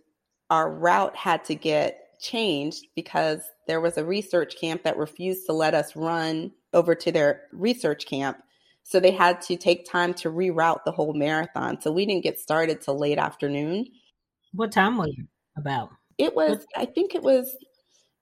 our 0.50 0.70
route 0.70 1.16
had 1.16 1.44
to 1.46 1.54
get 1.54 2.20
changed 2.20 2.86
because 2.94 3.40
there 3.66 3.80
was 3.80 3.98
a 3.98 4.04
research 4.04 4.58
camp 4.60 4.84
that 4.84 4.96
refused 4.96 5.46
to 5.46 5.52
let 5.52 5.74
us 5.74 5.96
run 5.96 6.52
over 6.72 6.94
to 6.94 7.12
their 7.12 7.42
research 7.52 8.06
camp. 8.06 8.38
So 8.84 9.00
they 9.00 9.10
had 9.10 9.40
to 9.42 9.56
take 9.56 9.90
time 9.90 10.14
to 10.14 10.30
reroute 10.30 10.84
the 10.84 10.92
whole 10.92 11.14
marathon. 11.14 11.80
So 11.80 11.90
we 11.90 12.06
didn't 12.06 12.22
get 12.22 12.38
started 12.38 12.80
till 12.80 12.98
late 12.98 13.18
afternoon. 13.18 13.86
What 14.52 14.72
time 14.72 14.98
was 14.98 15.08
it 15.08 15.26
about? 15.56 15.90
It 16.18 16.36
was, 16.36 16.64
I 16.76 16.84
think 16.84 17.14
it 17.14 17.22
was 17.22 17.56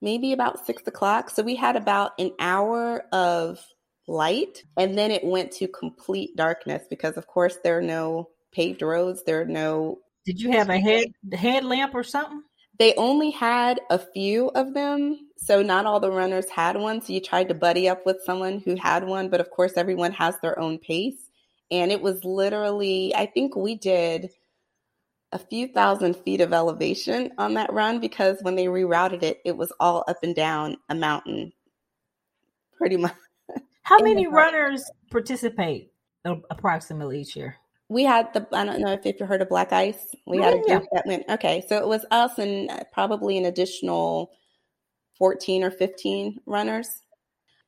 maybe 0.01 0.33
about 0.33 0.65
six 0.65 0.87
o'clock. 0.87 1.29
So 1.29 1.43
we 1.43 1.55
had 1.55 1.75
about 1.75 2.11
an 2.17 2.31
hour 2.39 3.03
of 3.11 3.63
light 4.07 4.63
and 4.77 4.97
then 4.97 5.11
it 5.11 5.23
went 5.23 5.51
to 5.53 5.67
complete 5.67 6.35
darkness 6.35 6.83
because 6.89 7.17
of 7.17 7.27
course 7.27 7.57
there 7.63 7.77
are 7.77 7.83
no 7.83 8.29
paved 8.53 8.81
roads. 8.81 9.23
There 9.23 9.41
are 9.41 9.45
no 9.45 9.99
Did 10.25 10.41
you 10.41 10.51
have 10.51 10.69
a 10.69 10.79
head 10.79 11.07
headlamp 11.33 11.93
or 11.93 12.03
something? 12.03 12.41
They 12.79 12.93
only 12.95 13.29
had 13.29 13.81
a 13.89 13.99
few 13.99 14.49
of 14.49 14.73
them, 14.73 15.19
so 15.43 15.61
not 15.61 15.85
all 15.85 15.99
the 15.99 16.11
runners 16.11 16.49
had 16.49 16.77
one. 16.77 17.01
So 17.01 17.11
you 17.11 17.19
tried 17.19 17.49
to 17.49 17.53
buddy 17.53 17.89
up 17.89 18.05
with 18.05 18.21
someone 18.23 18.61
who 18.63 18.75
had 18.75 19.05
one, 19.05 19.27
but 19.29 19.41
of 19.41 19.49
course, 19.49 19.73
everyone 19.75 20.13
has 20.13 20.35
their 20.41 20.57
own 20.57 20.77
pace. 20.77 21.29
And 21.69 21.91
it 21.91 22.01
was 22.01 22.23
literally, 22.23 23.13
I 23.13 23.25
think 23.25 23.55
we 23.55 23.75
did 23.75 24.29
a 25.33 25.39
few 25.39 25.67
thousand 25.67 26.15
feet 26.15 26.39
of 26.39 26.53
elevation 26.53 27.31
on 27.37 27.55
that 27.55 27.73
run 27.73 27.99
because 27.99 28.37
when 28.41 28.55
they 28.55 28.65
rerouted 28.65 29.23
it, 29.23 29.41
it 29.43 29.57
was 29.57 29.73
all 29.81 30.05
up 30.07 30.17
and 30.23 30.33
down 30.35 30.77
a 30.89 30.95
mountain, 30.95 31.51
pretty 32.77 32.95
much. 32.95 33.15
How 33.81 33.97
many 33.99 34.27
runners 34.27 34.89
participate 35.11 35.91
approximately 36.23 37.19
each 37.19 37.35
year? 37.35 37.57
We 37.89 38.03
had 38.03 38.33
the, 38.33 38.47
I 38.53 38.63
don't 38.63 38.79
know 38.79 38.93
if 38.93 39.03
you've 39.03 39.27
heard 39.27 39.41
of 39.41 39.49
Black 39.49 39.73
Ice. 39.73 40.15
We 40.25 40.37
had 40.37 40.53
a 40.53 40.61
group 40.61 40.85
that 40.93 41.05
went, 41.05 41.25
okay, 41.27 41.65
so 41.67 41.77
it 41.77 41.87
was 41.87 42.05
us 42.11 42.37
and 42.37 42.71
uh, 42.71 42.83
probably 42.93 43.37
an 43.37 43.45
additional 43.45 44.31
14 45.17 45.63
or 45.63 45.71
15 45.71 46.39
runners. 46.45 46.89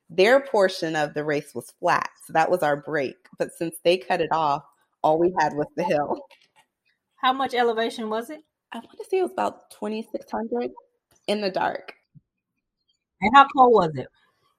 Their 0.08 0.40
portion 0.40 0.94
of 0.94 1.14
the 1.14 1.24
race 1.24 1.54
was 1.54 1.72
flat, 1.80 2.08
so 2.26 2.32
that 2.32 2.50
was 2.50 2.62
our 2.62 2.76
break. 2.76 3.16
But 3.38 3.52
since 3.52 3.76
they 3.82 3.96
cut 3.96 4.20
it 4.20 4.30
off, 4.32 4.62
all 5.02 5.18
we 5.18 5.34
had 5.38 5.54
was 5.54 5.66
the 5.76 5.84
hill. 5.84 6.20
How 7.16 7.32
much 7.32 7.54
elevation 7.54 8.08
was 8.08 8.30
it? 8.30 8.40
I 8.72 8.78
want 8.78 8.90
to 8.98 9.04
say 9.10 9.18
it 9.18 9.22
was 9.22 9.32
about 9.32 9.70
2,600 9.70 10.70
in 11.26 11.40
the 11.40 11.50
dark. 11.50 11.94
And 13.20 13.34
how 13.34 13.46
cold 13.56 13.72
was 13.72 13.96
it? 13.96 14.08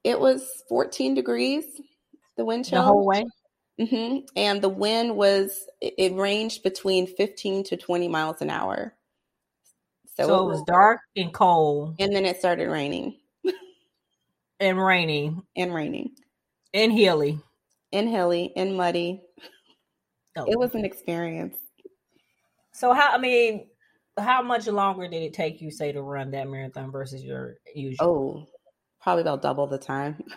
It 0.04 0.18
was 0.18 0.64
14 0.68 1.14
degrees, 1.14 1.64
the 2.36 2.44
wind 2.44 2.66
chill. 2.66 2.80
The 2.80 2.86
whole 2.86 3.06
way? 3.06 3.24
Mm-hmm. 3.80 4.26
And 4.36 4.60
the 4.60 4.68
wind 4.68 5.16
was, 5.16 5.66
it 5.80 6.12
ranged 6.14 6.62
between 6.62 7.06
15 7.06 7.64
to 7.64 7.76
20 7.76 8.08
miles 8.08 8.42
an 8.42 8.50
hour. 8.50 8.94
So, 10.18 10.26
so 10.26 10.44
it 10.44 10.50
was 10.50 10.62
dark 10.64 11.00
and 11.16 11.32
cold. 11.32 11.94
And 12.00 12.14
then 12.14 12.24
it 12.24 12.38
started 12.40 12.68
raining. 12.68 13.16
and 14.60 14.84
raining. 14.84 15.42
And 15.56 15.72
raining. 15.72 16.10
And 16.74 16.92
hilly. 16.92 17.38
And 17.92 18.08
hilly 18.08 18.52
and 18.56 18.76
muddy. 18.76 19.22
Oh. 20.36 20.44
It 20.46 20.58
was 20.58 20.74
an 20.74 20.84
experience. 20.84 21.56
So 22.72 22.92
how 22.92 23.12
I 23.12 23.18
mean, 23.18 23.68
how 24.18 24.42
much 24.42 24.66
longer 24.66 25.08
did 25.08 25.22
it 25.22 25.34
take 25.34 25.60
you, 25.60 25.70
say, 25.70 25.92
to 25.92 26.02
run 26.02 26.32
that 26.32 26.48
marathon 26.48 26.90
versus 26.90 27.22
your 27.22 27.56
usual? 27.74 28.06
Oh, 28.06 28.46
probably 29.00 29.22
about 29.22 29.42
double 29.42 29.66
the 29.66 29.78
time. 29.78 30.22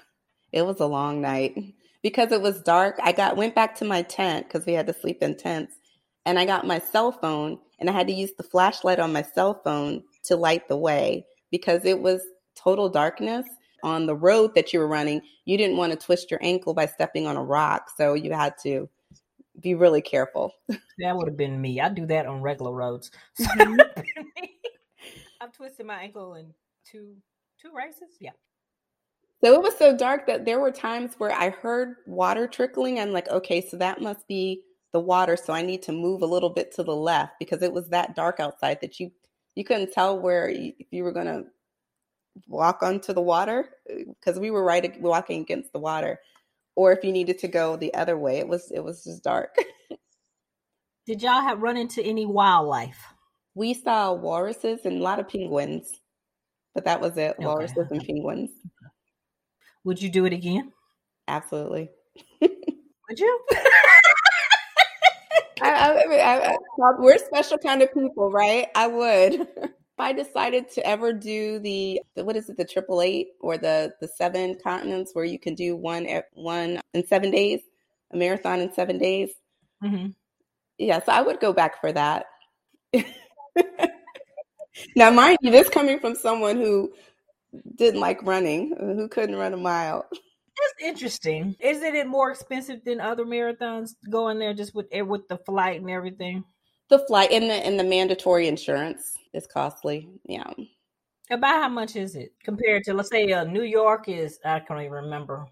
It 0.54 0.64
was 0.64 0.82
a 0.82 0.86
long 0.86 1.22
night 1.22 1.56
because 2.04 2.34
it 2.34 2.42
was 2.42 2.62
dark. 2.62 3.00
I 3.02 3.14
got 3.14 3.38
went 3.38 3.56
back 3.56 3.74
to 3.76 3.86
my 3.86 4.02
tent 4.02 4.48
because 4.48 4.66
we 4.66 4.74
had 4.74 4.86
to 4.88 4.94
sleep 4.94 5.24
in 5.24 5.38
tents, 5.38 5.78
and 6.26 6.38
I 6.38 6.46
got 6.46 6.68
my 6.68 6.80
cell 6.80 7.12
phone 7.12 7.60
and 7.80 7.90
I 7.90 7.94
had 7.94 8.08
to 8.08 8.14
use 8.14 8.34
the 8.38 8.44
flashlight 8.44 9.00
on 9.00 9.14
my 9.14 9.22
cell 9.22 9.62
phone 9.64 10.04
to 10.24 10.36
light 10.36 10.68
the 10.68 10.78
way 10.78 11.26
because 11.52 11.86
it 11.86 12.00
was 12.00 12.22
total 12.56 12.90
darkness 12.90 13.46
on 13.84 14.06
the 14.06 14.16
road 14.16 14.54
that 14.56 14.72
you 14.72 14.80
were 14.80 14.88
running. 14.88 15.22
You 15.46 15.58
didn't 15.58 15.78
want 15.78 15.92
to 15.92 15.98
twist 15.98 16.30
your 16.30 16.40
ankle 16.44 16.74
by 16.74 16.86
stepping 16.86 17.26
on 17.26 17.38
a 17.38 17.44
rock, 17.44 17.90
so 17.98 18.14
you 18.14 18.32
had 18.32 18.54
to 18.64 18.88
be 19.60 19.76
really 19.76 20.02
careful. 20.02 20.54
That 21.00 21.16
would 21.16 21.28
have 21.28 21.38
been 21.38 21.60
me. 21.60 21.82
I 21.82 21.90
do 21.90 22.06
that 22.08 22.26
on 22.26 22.42
regular 22.42 22.72
roads. 22.72 23.12
So 23.36 23.46
mm-hmm. 23.46 23.80
I've 25.42 25.52
twisted 25.52 25.88
my 25.88 26.04
ankle 26.04 26.36
in 26.36 26.54
two 26.86 27.16
two 27.60 27.72
races. 27.76 28.16
Yeah. 28.20 28.32
So 29.44 29.54
it 29.56 29.62
was 29.64 29.76
so 29.78 29.98
dark 29.98 30.28
that 30.28 30.46
there 30.46 30.60
were 30.60 30.72
times 30.72 31.16
where 31.18 31.32
I 31.32 31.50
heard 31.50 31.96
water 32.06 32.48
trickling. 32.48 33.00
I'm 33.00 33.12
like, 33.12 33.28
okay, 33.30 33.68
so 33.68 33.78
that 33.78 34.00
must 34.00 34.28
be 34.28 34.62
the 34.94 35.00
water. 35.00 35.38
So 35.38 35.54
I 35.54 35.62
need 35.62 35.82
to 35.84 35.92
move 35.92 36.22
a 36.22 36.28
little 36.28 36.50
bit 36.50 36.74
to 36.76 36.84
the 36.84 36.96
left 36.96 37.34
because 37.40 37.62
it 37.62 37.74
was 37.74 37.90
that 37.90 38.16
dark 38.16 38.40
outside 38.40 38.80
that 38.82 39.00
you 39.00 39.12
you 39.56 39.64
couldn't 39.66 39.92
tell 39.92 40.18
where 40.18 40.50
you, 40.50 40.74
if 40.80 40.88
you 40.92 41.04
were 41.04 41.12
gonna 41.12 41.44
walk 42.48 42.82
onto 42.82 43.14
the 43.14 43.22
water 43.22 43.70
uh, 43.90 43.96
because 44.08 44.40
we 44.40 44.52
were 44.52 44.64
right 44.64 45.00
walking 45.02 45.42
against 45.42 45.74
the 45.74 45.80
water 45.80 46.20
or 46.76 46.92
if 46.92 47.04
you 47.04 47.12
needed 47.12 47.40
to 47.40 47.48
go 47.48 47.76
the 47.76 47.94
other 47.94 48.18
way. 48.18 48.38
It 48.38 48.48
was 48.48 48.72
it 48.72 48.84
was 48.84 49.04
just 49.04 49.24
dark. 49.24 49.56
Did 51.06 51.22
y'all 51.22 51.42
have 51.42 51.62
run 51.62 51.78
into 51.78 52.02
any 52.02 52.26
wildlife? 52.26 53.00
We 53.56 53.74
saw 53.74 54.14
walruses 54.14 54.86
and 54.86 54.98
a 55.00 55.04
lot 55.04 55.20
of 55.20 55.28
penguins, 55.28 55.92
but 56.74 56.86
that 56.86 57.02
was 57.02 57.18
it. 57.18 57.36
Walruses 57.40 57.78
okay. 57.78 57.96
and 57.96 58.06
penguins. 58.06 58.52
Would 59.84 60.02
you 60.02 60.10
do 60.10 60.26
it 60.26 60.34
again? 60.34 60.72
Absolutely. 61.28 61.90
Would 62.42 63.20
you? 63.20 63.40
I, 65.62 66.20
I, 66.20 66.54
I, 66.54 66.58
we're 67.00 67.18
special 67.18 67.58
kind 67.58 67.82
of 67.82 67.94
people, 67.94 68.32
right? 68.32 68.68
I 68.76 68.88
would. 68.88 69.48
If 69.94 70.00
I 70.00 70.14
decided 70.14 70.72
to 70.72 70.88
ever 70.88 71.12
do 71.12 71.60
the, 71.60 72.02
the 72.16 72.24
what 72.24 72.38
is 72.38 72.50
it 72.50 72.56
the 72.56 72.64
triple 72.64 73.02
eight 73.02 73.32
or 73.42 73.58
the 73.58 73.94
the 74.00 74.08
seven 74.08 74.58
continents 74.64 75.12
where 75.14 75.26
you 75.26 75.38
can 75.38 75.54
do 75.54 75.76
one 75.76 76.06
at 76.06 76.28
one 76.34 76.80
in 76.94 77.06
seven 77.06 77.30
days, 77.30 77.60
a 78.12 78.18
marathon 78.18 78.62
in 78.62 78.72
seven 78.74 78.98
days. 78.98 79.32
Mm-hmm. 79.84 80.12
Yeah, 80.78 81.04
so 81.04 81.12
I 81.12 81.22
would 81.22 81.42
go 81.42 81.52
back 81.52 81.82
for 81.82 81.92
that. 81.92 82.26
now, 84.96 85.12
mind 85.12 85.38
you, 85.42 85.52
this 85.52 85.70
coming 85.70 86.00
from 86.00 86.16
someone 86.16 86.56
who 86.56 86.94
didn't 87.76 88.00
like 88.00 88.24
running, 88.24 88.74
who 88.80 89.08
couldn't 89.10 89.36
run 89.36 89.54
a 89.54 89.58
mile. 89.58 90.08
That's 90.58 90.90
interesting. 90.90 91.56
Isn't 91.60 91.96
it 91.96 92.08
more 92.08 92.32
expensive 92.32 92.84
than 92.84 93.00
other 93.00 93.26
marathons 93.26 93.92
going 94.10 94.40
there 94.40 94.54
just 94.54 94.76
with 94.76 94.88
eh, 94.92 95.02
with 95.02 95.28
the 95.28 95.38
flight 95.38 95.82
and 95.82 95.90
everything? 95.90 96.44
The 96.90 97.00
flight 97.00 97.32
and 97.32 97.50
the 97.50 97.54
and 97.54 97.80
the 97.80 97.84
mandatory 97.84 98.48
insurance 98.48 99.14
is 99.34 99.48
costly. 99.48 100.10
Yeah. 100.26 100.52
About 101.30 101.62
how 101.62 101.70
much 101.70 101.96
is 101.96 102.16
it 102.16 102.34
compared 102.44 102.84
to 102.84 102.94
let's 102.94 103.10
say 103.10 103.32
uh, 103.32 103.46
New 103.46 103.64
York 103.64 104.10
is 104.10 104.40
I 104.44 104.60
can't 104.60 104.82
even 104.82 104.92
remember 104.92 105.48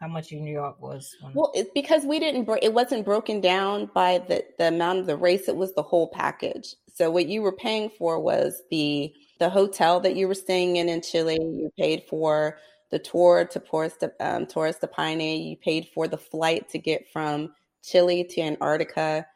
how 0.00 0.08
much 0.08 0.32
New 0.32 0.50
York 0.50 0.80
was. 0.80 1.14
Well, 1.34 1.52
it's 1.54 1.70
because 1.74 2.04
we 2.04 2.18
didn't 2.18 2.48
it 2.62 2.72
wasn't 2.72 3.04
broken 3.04 3.40
down 3.40 3.90
by 3.92 4.18
the 4.18 4.44
the 4.58 4.68
amount 4.68 5.00
of 5.00 5.06
the 5.06 5.16
race. 5.16 5.48
It 5.48 5.56
was 5.56 5.74
the 5.74 5.82
whole 5.82 6.08
package. 6.08 6.74
So 6.94 7.10
what 7.10 7.28
you 7.28 7.42
were 7.42 7.56
paying 7.56 7.90
for 7.90 8.20
was 8.20 8.62
the 8.70 9.12
the 9.38 9.50
hotel 9.50 10.00
that 10.00 10.16
you 10.16 10.26
were 10.28 10.34
staying 10.34 10.76
in 10.76 10.88
in 10.88 11.02
Chile. 11.02 11.38
You 11.40 11.70
paid 11.78 12.04
for 12.08 12.58
the 12.90 12.98
tour 12.98 13.44
to 13.44 13.60
Torres 13.60 13.94
de, 13.94 14.12
um, 14.20 14.46
Torres 14.46 14.76
de 14.76 14.86
Paine. 14.86 15.42
You 15.42 15.56
paid 15.56 15.88
for 15.94 16.08
the 16.08 16.18
flight 16.18 16.68
to 16.70 16.78
get 16.78 17.08
from 17.12 17.54
Chile 17.82 18.24
to 18.24 18.40
Antarctica 18.40 19.26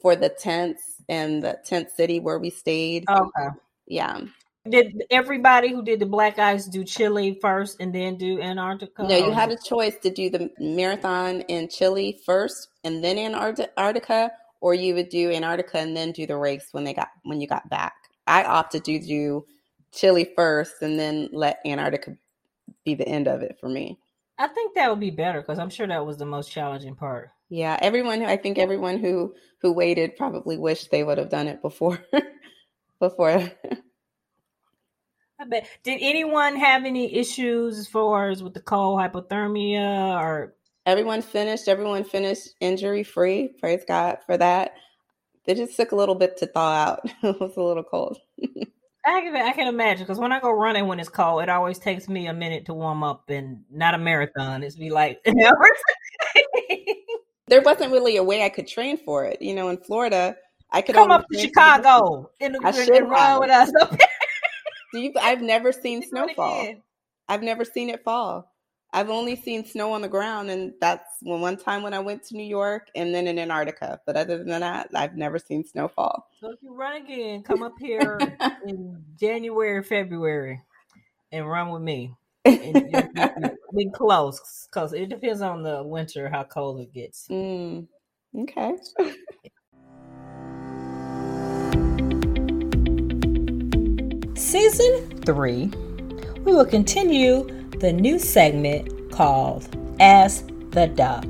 for 0.00 0.14
the 0.14 0.28
tents 0.28 1.02
and 1.08 1.42
the 1.42 1.58
tent 1.64 1.90
city 1.90 2.20
where 2.20 2.38
we 2.38 2.50
stayed. 2.50 3.04
Okay. 3.08 3.48
Yeah. 3.86 4.20
Did 4.68 5.04
everybody 5.10 5.70
who 5.70 5.82
did 5.82 6.00
the 6.00 6.06
Black 6.06 6.38
Ice 6.38 6.66
do 6.66 6.84
Chile 6.84 7.38
first 7.40 7.80
and 7.80 7.94
then 7.94 8.16
do 8.16 8.40
Antarctica? 8.40 9.04
No, 9.04 9.16
you 9.16 9.30
had 9.30 9.50
a 9.50 9.56
choice 9.56 9.96
to 10.02 10.10
do 10.10 10.28
the 10.28 10.50
marathon 10.58 11.40
in 11.42 11.68
Chile 11.68 12.20
first 12.26 12.68
and 12.84 13.02
then 13.02 13.18
Antarctica, 13.18 14.30
or 14.60 14.74
you 14.74 14.94
would 14.94 15.08
do 15.08 15.30
Antarctica 15.30 15.78
and 15.78 15.96
then 15.96 16.12
do 16.12 16.26
the 16.26 16.36
race 16.36 16.68
when 16.72 16.84
they 16.84 16.92
got 16.92 17.08
when 17.22 17.40
you 17.40 17.46
got 17.46 17.68
back. 17.70 17.94
I 18.26 18.44
opted 18.44 18.84
to 18.84 18.98
do 18.98 19.46
Chile 19.90 20.30
first 20.36 20.82
and 20.82 20.98
then 20.98 21.30
let 21.32 21.60
Antarctica 21.64 22.16
be 22.88 22.94
the 22.94 23.08
end 23.08 23.28
of 23.28 23.42
it 23.42 23.58
for 23.60 23.68
me. 23.68 23.98
I 24.38 24.46
think 24.46 24.74
that 24.74 24.88
would 24.88 25.00
be 25.00 25.10
better 25.10 25.40
because 25.40 25.58
I'm 25.58 25.70
sure 25.70 25.86
that 25.86 26.06
was 26.06 26.16
the 26.16 26.24
most 26.24 26.50
challenging 26.50 26.94
part. 26.94 27.30
Yeah, 27.50 27.76
everyone. 27.80 28.22
I 28.22 28.36
think 28.36 28.58
everyone 28.58 28.98
who 28.98 29.34
who 29.60 29.72
waited 29.72 30.16
probably 30.16 30.56
wished 30.56 30.90
they 30.90 31.04
would 31.04 31.18
have 31.18 31.30
done 31.30 31.48
it 31.48 31.60
before. 31.60 31.98
before. 33.00 33.50
I 35.40 35.44
bet. 35.46 35.68
Did 35.82 35.98
anyone 36.00 36.56
have 36.56 36.84
any 36.84 37.14
issues 37.14 37.78
as 37.78 37.88
far 37.88 38.30
as 38.30 38.42
with 38.42 38.54
the 38.54 38.60
cold, 38.60 39.00
hypothermia, 39.00 40.18
or 40.18 40.54
everyone 40.86 41.22
finished? 41.22 41.68
Everyone 41.68 42.04
finished 42.04 42.50
injury 42.60 43.02
free. 43.02 43.48
Praise 43.60 43.84
God 43.86 44.18
for 44.24 44.36
that. 44.36 44.72
It 45.46 45.56
just 45.56 45.76
took 45.76 45.92
a 45.92 45.96
little 45.96 46.14
bit 46.14 46.36
to 46.38 46.46
thaw 46.46 46.72
out. 46.72 47.00
it 47.22 47.40
was 47.40 47.56
a 47.56 47.62
little 47.62 47.84
cold. 47.84 48.18
I 49.08 49.20
can 49.22 49.36
I 49.36 49.52
can 49.52 49.68
imagine 49.68 50.04
because 50.04 50.18
when 50.18 50.32
I 50.32 50.40
go 50.40 50.50
running 50.50 50.86
when 50.86 51.00
it's 51.00 51.08
cold, 51.08 51.42
it 51.42 51.48
always 51.48 51.78
takes 51.78 52.08
me 52.08 52.26
a 52.26 52.34
minute 52.34 52.66
to 52.66 52.74
warm 52.74 53.02
up, 53.02 53.30
and 53.30 53.64
not 53.70 53.94
a 53.94 53.98
marathon. 53.98 54.62
It's 54.62 54.76
be 54.76 54.90
like 54.90 55.20
there 57.48 57.62
wasn't 57.62 57.92
really 57.92 58.16
a 58.16 58.22
way 58.22 58.44
I 58.44 58.48
could 58.48 58.66
train 58.66 58.98
for 58.98 59.24
it. 59.24 59.40
You 59.40 59.54
know, 59.54 59.68
in 59.68 59.78
Florida, 59.78 60.36
I 60.70 60.82
could 60.82 60.94
come 60.94 61.10
up 61.10 61.24
to 61.32 61.38
Chicago 61.38 62.30
and, 62.40 62.56
I 62.64 62.70
should 62.70 62.90
and 62.90 63.10
run 63.10 63.40
with 63.40 63.50
us. 63.50 63.72
Do 64.92 65.00
you? 65.00 65.12
I've 65.20 65.42
never 65.42 65.72
seen 65.72 66.02
snowfall. 66.02 66.74
I've 67.28 67.42
never 67.42 67.64
seen 67.64 67.90
it 67.90 68.04
fall. 68.04 68.50
I've 68.92 69.10
only 69.10 69.36
seen 69.36 69.66
snow 69.66 69.92
on 69.92 70.00
the 70.00 70.08
ground, 70.08 70.50
and 70.50 70.72
that's 70.80 71.04
when 71.20 71.40
one 71.40 71.58
time 71.58 71.82
when 71.82 71.92
I 71.92 71.98
went 71.98 72.22
to 72.24 72.36
New 72.36 72.46
York 72.46 72.88
and 72.94 73.14
then 73.14 73.26
in 73.26 73.38
Antarctica. 73.38 74.00
But 74.06 74.16
other 74.16 74.38
than 74.38 74.60
that, 74.60 74.88
I've 74.94 75.14
never 75.14 75.38
seen 75.38 75.64
snowfall. 75.64 76.30
So 76.40 76.50
if 76.52 76.62
you 76.62 76.74
run 76.74 76.96
again, 77.02 77.42
come 77.42 77.62
up 77.62 77.74
here 77.78 78.18
in 78.66 79.04
January, 79.20 79.82
February, 79.82 80.62
and 81.32 81.46
run 81.48 81.68
with 81.68 81.82
me. 81.82 82.14
Be 82.44 83.90
close 83.92 84.66
because 84.70 84.94
it 84.94 85.10
depends 85.10 85.42
on 85.42 85.62
the 85.62 85.82
winter 85.82 86.30
how 86.30 86.44
cold 86.44 86.80
it 86.80 86.94
gets. 86.94 87.28
Mm, 87.28 87.86
okay. 88.38 88.74
season 94.34 95.20
three, 95.26 95.66
we 96.44 96.54
will 96.54 96.64
continue 96.64 97.57
the 97.80 97.92
new 97.92 98.18
segment 98.18 99.12
called 99.12 99.68
Ask 100.00 100.48
the 100.70 100.88
Doc. 100.88 101.24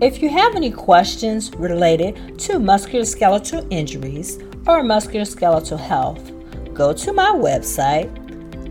If 0.00 0.22
you 0.22 0.28
have 0.28 0.54
any 0.54 0.70
questions 0.70 1.52
related 1.56 2.38
to 2.40 2.60
musculoskeletal 2.60 3.66
injuries 3.70 4.38
or 4.68 4.84
musculoskeletal 4.84 5.80
health, 5.80 6.30
go 6.74 6.92
to 6.92 7.12
my 7.12 7.32
website 7.34 8.08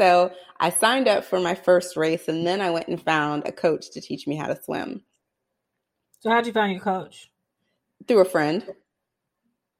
so 0.02 0.32
I 0.58 0.70
signed 0.70 1.06
up 1.06 1.24
for 1.24 1.38
my 1.38 1.54
first 1.54 1.96
race 1.96 2.26
and 2.26 2.44
then 2.44 2.60
I 2.60 2.70
went 2.70 2.88
and 2.88 3.00
found 3.00 3.46
a 3.46 3.52
coach 3.52 3.90
to 3.92 4.00
teach 4.00 4.26
me 4.26 4.34
how 4.34 4.48
to 4.48 4.60
swim. 4.60 5.04
So 6.18 6.30
how'd 6.30 6.44
you 6.44 6.52
find 6.52 6.72
your 6.72 6.80
coach? 6.80 7.30
Through 8.08 8.18
a 8.18 8.24
friend. 8.24 8.66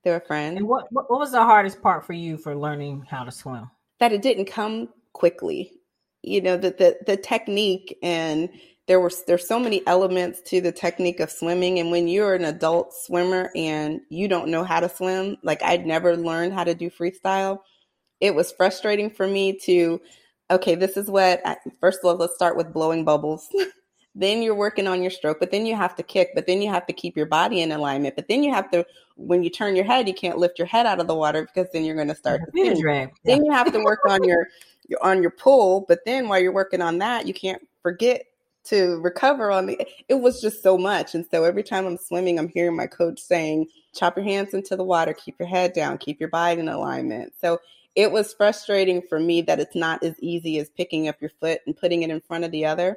Through 0.05 0.13
a 0.13 0.21
friend. 0.21 0.59
And 0.59 0.69
what 0.69 0.87
what 0.93 1.11
was 1.11 1.33
the 1.33 1.43
hardest 1.43 1.83
part 1.83 2.07
for 2.07 2.13
you 2.13 2.37
for 2.37 2.55
learning 2.55 3.05
how 3.11 3.25
to 3.25 3.33
swim? 3.33 3.69
That 3.99 4.13
it 4.13 4.23
didn't 4.23 4.45
come 4.45 4.91
quickly. 5.13 5.73
You 6.23 6.41
know, 6.41 6.57
the 6.57 6.71
the, 6.71 6.99
the 7.05 7.17
technique 7.17 7.99
and 8.01 8.49
there 8.87 9.01
were 9.01 9.11
there's 9.27 9.49
so 9.49 9.59
many 9.59 9.85
elements 9.89 10.41
to 10.51 10.61
the 10.61 10.71
technique 10.71 11.19
of 11.19 11.33
swimming 11.33 11.81
and 11.81 11.91
when 11.91 12.07
you're 12.07 12.35
an 12.35 12.45
adult 12.45 12.95
swimmer 12.95 13.51
and 13.57 14.01
you 14.09 14.29
don't 14.29 14.51
know 14.51 14.65
how 14.65 14.81
to 14.81 14.89
swim 14.89 15.37
like 15.45 15.63
i'd 15.63 15.87
never 15.87 16.17
learned 16.17 16.53
how 16.53 16.65
to 16.65 16.75
do 16.75 16.91
freestyle 16.91 17.61
it 18.23 18.35
was 18.35 18.53
frustrating 18.53 19.11
for 19.11 19.27
me 19.27 19.53
to 19.53 20.01
okay 20.51 20.75
this 20.75 20.97
is 20.97 21.11
what 21.11 21.43
I, 21.45 21.57
first 21.81 21.99
of 22.03 22.09
all 22.09 22.17
let's 22.17 22.35
start 22.35 22.57
with 22.57 22.73
blowing 22.73 23.05
bubbles. 23.05 23.49
Then 24.15 24.43
you're 24.43 24.55
working 24.55 24.87
on 24.87 25.01
your 25.01 25.11
stroke 25.11 25.41
but 25.41 25.51
then 25.51 25.65
you 25.65 25.75
have 25.75 25.97
to 25.97 26.03
kick 26.03 26.33
but 26.35 26.47
then 26.47 26.61
you 26.61 26.69
have 26.69 26.87
to 26.87 26.93
keep 26.93 27.17
your 27.17 27.25
body 27.25 27.63
in 27.63 27.73
alignment 27.73 28.15
but 28.15 28.29
then 28.29 28.43
you 28.43 28.53
have 28.53 28.71
to 28.73 28.85
when 29.17 29.43
you 29.43 29.49
turn 29.49 29.75
your 29.75 29.87
head 29.87 30.07
you 30.07 30.13
can't 30.13 30.37
lift 30.37 30.59
your 30.59 30.67
head 30.67 30.85
out 30.85 31.01
of 31.01 31.07
the 31.07 31.15
water 31.15 31.47
because 31.47 31.73
then 31.73 31.83
you're 31.83 31.97
going 31.97 32.09
to 32.15 32.15
start 32.15 32.43
to 32.43 32.51
yeah. 32.53 33.07
then 33.25 33.43
you 33.43 33.51
have 33.51 33.73
to 33.73 33.83
work 33.83 34.01
on 34.07 34.23
your, 34.23 34.49
your 34.87 35.03
on 35.03 35.23
your 35.23 35.31
pull 35.31 35.87
but 35.89 36.01
then 36.05 36.29
while 36.29 36.39
you're 36.39 36.53
working 36.53 36.83
on 36.83 36.99
that 36.99 37.27
you 37.27 37.33
can't 37.33 37.67
forget 37.83 38.27
to 38.65 39.01
recover 39.01 39.51
on 39.51 39.67
the 39.67 39.87
it 40.09 40.15
was 40.15 40.41
just 40.41 40.63
so 40.63 40.79
much. 40.79 41.15
And 41.15 41.27
so 41.31 41.45
every 41.45 41.63
time 41.63 41.87
i'm 41.87 41.97
swimming 41.97 42.39
i'm 42.39 42.49
hearing 42.49 42.77
my 42.77 42.87
coach 42.87 43.21
saying 43.21 43.67
chop 43.95 44.17
your 44.17 44.25
hands 44.25 44.55
into 44.55 44.77
the 44.77 44.85
water 44.85 45.13
keep 45.13 45.39
your 45.39 45.49
head 45.49 45.73
down 45.73 45.99
keep 45.99 46.21
your 46.21 46.29
body 46.29 46.61
in 46.61 46.69
alignment. 46.69 47.33
So 47.41 47.59
it 47.95 48.11
was 48.11 48.35
frustrating 48.35 49.03
for 49.03 49.19
me 49.19 49.43
that 49.43 49.61
it's 49.61 49.77
not 49.77 50.03
as 50.03 50.15
easy 50.21 50.59
as 50.59 50.71
picking 50.71 51.09
up 51.09 51.21
your 51.21 51.31
foot 51.41 51.61
and 51.67 51.77
putting 51.77 52.03
it 52.03 52.11
in 52.11 52.21
front 52.21 52.45
of 52.45 52.51
the 52.51 52.65
other 52.65 52.97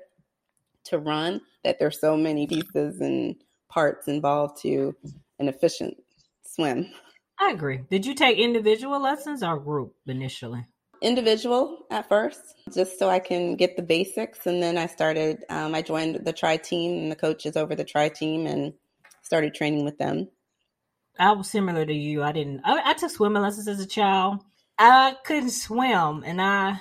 to 0.86 0.99
run 0.99 1.41
that 1.63 1.79
there's 1.79 1.99
so 1.99 2.15
many 2.15 2.47
pieces 2.47 3.01
and 3.01 3.36
parts 3.69 4.08
involved 4.08 4.62
to 4.62 4.95
an 5.39 5.47
efficient 5.47 5.95
swim 6.43 6.89
i 7.39 7.51
agree 7.51 7.81
did 7.89 8.05
you 8.05 8.13
take 8.13 8.38
individual 8.38 9.01
lessons 9.01 9.43
or 9.43 9.60
group 9.60 9.95
initially 10.08 10.65
individual 11.01 11.86
at 11.91 12.10
first, 12.10 12.55
just 12.73 12.97
so 12.97 13.10
I 13.10 13.19
can 13.19 13.55
get 13.55 13.75
the 13.75 13.84
basics. 13.84 14.45
And 14.47 14.62
then 14.62 14.77
I 14.77 14.88
started, 14.88 15.43
um, 15.49 15.75
I 15.75 15.81
joined 15.81 16.25
the 16.25 16.34
tri 16.34 16.58
team 16.58 17.03
and 17.03 17.12
the 17.12 17.15
coaches 17.15 17.55
over 17.55 17.75
the 17.75 17.84
tri 17.84 18.10
team 18.10 18.47
and 18.47 18.73
started 19.21 19.53
training 19.53 19.86
with 19.86 19.97
them. 19.97 20.29
I 21.17 21.31
was 21.31 21.49
similar 21.49 21.86
to 21.86 21.93
you. 21.93 22.23
I 22.23 22.31
didn't, 22.31 22.62
I, 22.65 22.91
I 22.91 22.93
took 22.93 23.12
swimming 23.12 23.43
lessons 23.43 23.67
as 23.67 23.79
a 23.79 23.86
child. 23.86 24.39
I 24.77 25.15
couldn't 25.25 25.51
swim 25.51 26.23
and 26.25 26.41
I, 26.41 26.79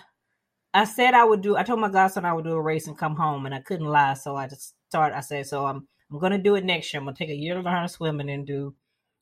I 0.72 0.84
said 0.84 1.14
I 1.14 1.24
would 1.24 1.40
do, 1.40 1.56
I 1.56 1.62
told 1.62 1.80
my 1.80 1.90
godson 1.90 2.24
I 2.24 2.32
would 2.32 2.44
do 2.44 2.52
a 2.52 2.62
race 2.62 2.86
and 2.88 2.98
come 2.98 3.16
home 3.16 3.46
and 3.46 3.54
I 3.54 3.60
couldn't 3.60 3.86
lie. 3.86 4.14
So 4.14 4.36
I 4.36 4.48
just 4.48 4.74
started, 4.88 5.16
I 5.16 5.20
said, 5.20 5.46
so 5.46 5.66
I'm, 5.66 5.86
I'm 6.10 6.18
going 6.18 6.32
to 6.32 6.38
do 6.38 6.56
it 6.56 6.64
next 6.64 6.92
year. 6.92 7.00
I'm 7.00 7.06
going 7.06 7.14
to 7.14 7.18
take 7.18 7.30
a 7.30 7.36
year 7.36 7.54
to 7.54 7.60
learn 7.60 7.74
how 7.74 7.82
to 7.82 7.88
swim 7.88 8.20
and 8.20 8.28
then 8.28 8.44
do 8.44 8.74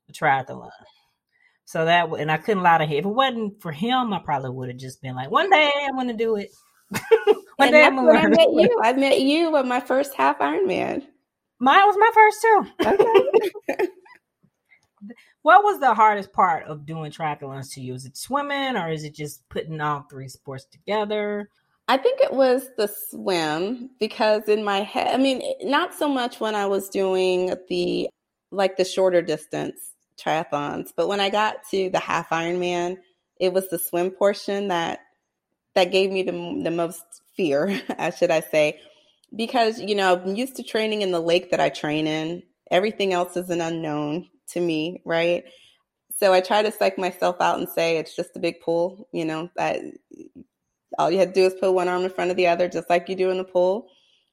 a 0.09 0.13
triathlon. 0.13 0.71
So 1.65 1.85
that 1.85 2.09
and 2.11 2.31
I 2.31 2.37
couldn't 2.39 2.63
lie 2.63 2.79
to 2.79 2.85
him. 2.85 2.99
If 2.99 3.05
it 3.07 3.09
wasn't 3.09 3.63
for 3.63 3.73
him, 3.73 4.13
I 4.13 4.19
probably 4.19 4.51
would 4.51 4.69
have 4.69 4.79
just 4.79 5.01
been 5.01 5.15
like, 5.15 5.31
one 5.31 5.49
day 5.49 5.71
I'm 5.89 5.97
gonna 5.97 6.13
do 6.13 6.37
it. 6.37 6.51
one 6.91 7.69
and 7.69 7.71
day 7.71 7.85
I'm 7.85 7.97
gonna 7.97 8.09
learn. 8.09 8.27
I 8.27 8.29
met 8.29 8.53
you. 8.53 8.81
I 8.83 8.93
met 8.93 9.21
you 9.21 9.57
at 9.57 9.67
my 9.67 9.81
first 9.81 10.15
half 10.15 10.39
Ironman. 10.41 11.03
Mine 11.61 11.87
was 11.87 11.97
my 11.99 12.11
first 12.13 12.43
too. 12.43 12.67
Okay. 13.79 13.89
what 15.43 15.65
was 15.65 15.81
the 15.81 15.95
hardest 15.95 16.33
part 16.33 16.67
of 16.67 16.87
doing 16.87 17.11
triathlons 17.11 17.73
to 17.75 17.81
you? 17.81 17.95
Is 17.95 18.07
it 18.07 18.17
swimming 18.17 18.77
or 18.77 18.91
is 18.91 19.05
it 19.05 19.15
just 19.15 19.49
putting 19.49 19.81
all 19.81 20.07
three 20.09 20.29
sports 20.29 20.65
together? 20.65 21.49
I 21.89 21.97
think 21.97 22.21
it 22.21 22.33
was 22.33 22.69
the 22.77 22.89
swim 22.89 23.91
because 23.99 24.49
in 24.49 24.65
my 24.65 24.79
head, 24.81 25.15
I 25.15 25.19
mean, 25.19 25.43
not 25.63 25.95
so 25.95 26.09
much 26.09 26.41
when 26.41 26.55
I 26.55 26.67
was 26.67 26.89
doing 26.89 27.55
the 27.69 28.09
like 28.51 28.77
the 28.77 28.85
shorter 28.85 29.23
distance 29.23 29.93
triathlons. 30.19 30.93
But 30.95 31.09
when 31.09 31.21
I 31.21 31.31
got 31.31 31.57
to 31.71 31.91
the 31.91 31.99
half 31.99 32.31
Ironman, 32.31 32.99
it 33.41 33.53
was 33.53 33.69
the 33.69 33.79
swim 33.79 34.11
portion 34.11 34.69
that 34.69 35.01
that 35.75 35.91
gave 35.91 36.11
me 36.11 36.23
the 36.23 36.61
the 36.63 36.71
most 36.71 37.03
fear, 37.35 37.81
I 37.99 38.11
should 38.19 38.31
I 38.31 38.41
say, 38.41 38.79
because 39.35 39.81
you 39.81 39.95
know 39.95 40.15
I'm 40.15 40.37
used 40.37 40.57
to 40.57 40.63
training 40.63 41.03
in 41.03 41.11
the 41.11 41.21
lake 41.21 41.51
that 41.51 41.61
I 41.61 41.69
train 41.69 42.07
in. 42.07 42.43
Everything 42.71 43.13
else 43.13 43.37
is 43.37 43.51
an 43.51 43.61
unknown 43.61 44.29
to 44.49 44.61
me, 44.61 45.03
right? 45.05 45.45
So 46.17 46.33
I 46.33 46.41
try 46.41 46.63
to 46.63 46.73
psych 46.73 46.99
myself 46.99 47.41
out 47.41 47.59
and 47.59 47.69
say 47.69 47.99
it's 47.99 48.15
just 48.15 48.37
a 48.37 48.41
big 48.41 48.61
pool. 48.61 49.09
You 49.13 49.25
know, 49.25 49.51
that 49.57 49.81
all 50.99 51.11
you 51.11 51.19
have 51.19 51.29
to 51.29 51.35
do 51.35 51.47
is 51.47 51.55
put 51.55 51.73
one 51.73 51.89
arm 51.89 52.05
in 52.05 52.11
front 52.11 52.31
of 52.31 52.37
the 52.37 52.47
other, 52.47 52.69
just 52.69 52.91
like 52.91 53.09
you 53.09 53.17
do 53.17 53.31
in 53.31 53.39
the 53.39 53.45
pool. 53.45 53.89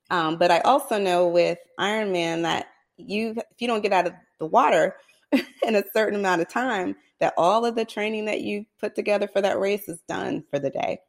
Um, 0.10 0.38
but 0.38 0.52
I 0.52 0.60
also 0.60 1.00
know 1.00 1.28
with 1.28 1.60
Ironman 1.80 2.42
that 2.44 2.68
you, 2.98 3.32
if 3.38 3.62
you 3.62 3.68
don't 3.68 3.82
get 3.82 3.94
out 3.94 4.08
of 4.08 4.14
the 4.40 4.46
water, 4.46 4.96
in 5.64 5.76
a 5.76 5.84
certain 5.94 6.20
amount 6.20 6.42
of 6.42 6.50
time 6.50 6.96
that 7.20 7.34
all 7.38 7.66
of 7.66 7.76
the 7.76 7.86
training 7.86 8.26
that 8.26 8.42
you 8.42 8.66
put 8.80 8.96
together 8.96 9.28
for 9.28 9.42
that 9.42 9.60
race 9.60 9.88
is 9.88 10.02
done 10.08 10.44
for 10.50 10.60
the 10.60 10.70
day. 10.70 11.00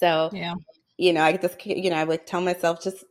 So, 0.00 0.30
yeah, 0.32 0.54
you 0.96 1.12
know, 1.12 1.22
I 1.22 1.36
just, 1.36 1.64
you 1.66 1.90
know, 1.90 1.96
I 1.96 2.04
would 2.04 2.26
tell 2.26 2.40
myself 2.40 2.82
just 2.82 3.04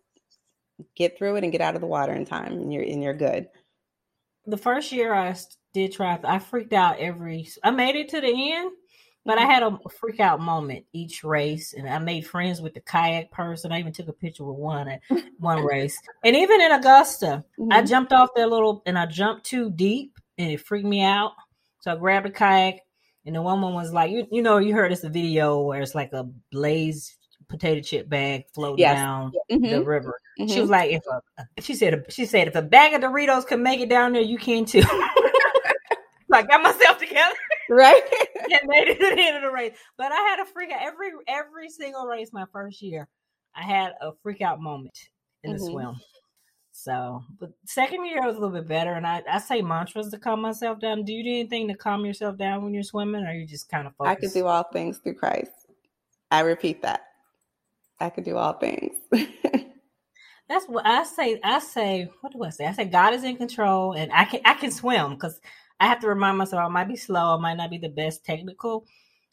get 0.95 1.17
through 1.17 1.35
it 1.35 1.43
and 1.43 1.51
get 1.51 1.61
out 1.61 1.75
of 1.75 1.81
the 1.81 1.87
water 1.87 2.13
in 2.13 2.25
time 2.25 2.53
and 2.53 2.73
you're, 2.73 2.83
and 2.83 3.03
you're 3.03 3.13
good. 3.13 3.47
The 4.51 4.57
first 4.57 4.91
year 4.91 5.13
I 5.13 5.33
did 5.73 5.93
try, 5.93 6.19
I 6.25 6.37
freaked 6.37 6.73
out 6.73 6.99
every, 6.99 7.47
I 7.63 7.71
made 7.71 7.95
it 7.95 8.09
to 8.09 8.19
the 8.19 8.53
end, 8.53 8.73
but 9.23 9.37
I 9.37 9.45
had 9.45 9.63
a 9.63 9.79
freak 9.97 10.19
out 10.19 10.41
moment 10.41 10.83
each 10.91 11.23
race, 11.23 11.73
and 11.73 11.87
I 11.87 11.99
made 11.99 12.27
friends 12.27 12.59
with 12.59 12.73
the 12.73 12.81
kayak 12.81 13.31
person. 13.31 13.71
I 13.71 13.79
even 13.79 13.93
took 13.93 14.09
a 14.09 14.13
picture 14.13 14.43
with 14.43 14.57
one 14.57 14.89
at 14.89 14.99
one 15.39 15.63
race, 15.63 15.97
and 16.25 16.35
even 16.35 16.59
in 16.59 16.73
Augusta, 16.73 17.45
mm-hmm. 17.57 17.71
I 17.71 17.81
jumped 17.83 18.11
off 18.11 18.31
that 18.35 18.49
little, 18.49 18.83
and 18.85 18.99
I 18.99 19.05
jumped 19.05 19.45
too 19.45 19.71
deep, 19.71 20.19
and 20.37 20.51
it 20.51 20.59
freaked 20.59 20.85
me 20.85 21.01
out. 21.01 21.31
So 21.79 21.93
I 21.93 21.95
grabbed 21.95 22.25
a 22.25 22.31
kayak, 22.31 22.81
and 23.25 23.37
the 23.37 23.41
woman 23.41 23.73
was 23.73 23.93
like, 23.93 24.11
"You, 24.11 24.27
you 24.33 24.41
know, 24.41 24.57
you 24.57 24.73
heard 24.73 24.91
this 24.91 25.05
a 25.05 25.09
video 25.09 25.61
where 25.61 25.81
it's 25.81 25.95
like 25.95 26.11
a 26.11 26.27
blaze 26.51 27.17
potato 27.51 27.81
chip 27.81 28.09
bag 28.09 28.45
floating 28.53 28.79
yes. 28.79 28.95
down 28.95 29.31
mm-hmm. 29.51 29.63
the 29.63 29.83
river." 29.83 30.19
Mm-hmm. 30.39 30.51
She 30.51 30.61
was 30.61 30.69
like, 30.69 30.91
"If 30.91 31.03
a," 31.05 31.61
she 31.61 31.75
said, 31.75 32.05
"She 32.09 32.25
said 32.25 32.47
if 32.47 32.55
a 32.55 32.61
bag 32.61 32.93
of 32.93 33.01
Doritos 33.01 33.45
can 33.45 33.61
make 33.61 33.79
it 33.79 33.89
down 33.89 34.13
there, 34.13 34.21
you 34.21 34.37
can 34.37 34.65
too." 34.65 34.81
like 36.31 36.47
got 36.47 36.63
myself 36.63 36.97
together. 36.97 37.35
Right. 37.69 38.01
and 38.35 38.61
made 38.65 38.87
it 38.87 38.99
to 38.99 39.15
the 39.15 39.21
end 39.21 39.37
of 39.37 39.43
the 39.43 39.51
race. 39.51 39.77
But 39.97 40.11
I 40.11 40.15
had 40.15 40.39
a 40.39 40.45
freak 40.45 40.71
out 40.71 40.81
every 40.81 41.11
every 41.27 41.69
single 41.69 42.07
race 42.07 42.31
my 42.33 42.45
first 42.51 42.81
year. 42.81 43.07
I 43.55 43.63
had 43.63 43.93
a 44.01 44.11
freak 44.23 44.41
out 44.41 44.59
moment 44.59 44.97
in 45.43 45.51
mm-hmm. 45.51 45.59
the 45.59 45.71
swim. 45.71 45.95
So, 46.73 47.21
but 47.39 47.51
second 47.65 48.05
year 48.05 48.25
was 48.25 48.37
a 48.37 48.39
little 48.39 48.55
bit 48.55 48.67
better, 48.67 48.93
and 48.93 49.05
I, 49.05 49.21
I 49.29 49.39
say 49.39 49.61
mantras 49.61 50.09
to 50.09 50.17
calm 50.17 50.41
myself 50.41 50.79
down. 50.79 51.03
Do 51.03 51.11
you 51.11 51.23
do 51.23 51.29
anything 51.29 51.67
to 51.67 51.75
calm 51.75 52.05
yourself 52.05 52.37
down 52.37 52.63
when 52.63 52.73
you're 52.73 52.83
swimming, 52.83 53.25
or 53.25 53.33
you 53.33 53.45
just 53.45 53.69
kind 53.69 53.85
of 53.85 53.95
focus? 53.97 54.11
I 54.11 54.15
can 54.15 54.29
do 54.29 54.47
all 54.47 54.63
things 54.63 54.97
through 54.97 55.15
Christ. 55.15 55.51
I 56.31 56.39
repeat 56.39 56.81
that. 56.81 57.10
I 58.01 58.09
could 58.09 58.23
do 58.23 58.37
all 58.37 58.53
things. 58.53 58.95
That's 60.49 60.65
what 60.65 60.85
I 60.85 61.03
say. 61.03 61.39
I 61.43 61.59
say, 61.59 62.09
what 62.19 62.33
do 62.33 62.43
I 62.43 62.49
say? 62.49 62.65
I 62.65 62.73
say 62.73 62.85
God 62.85 63.13
is 63.13 63.23
in 63.23 63.37
control, 63.37 63.93
and 63.93 64.11
I 64.11 64.25
can 64.25 64.41
I 64.43 64.53
can 64.53 64.71
swim 64.71 65.13
because 65.13 65.39
I 65.79 65.87
have 65.87 65.99
to 66.01 66.07
remind 66.07 66.37
myself 66.37 66.61
I 66.63 66.67
might 66.67 66.87
be 66.87 66.95
slow, 66.95 67.35
I 67.37 67.41
might 67.41 67.57
not 67.57 67.69
be 67.69 67.77
the 67.77 67.89
best 67.89 68.25
technical, 68.25 68.85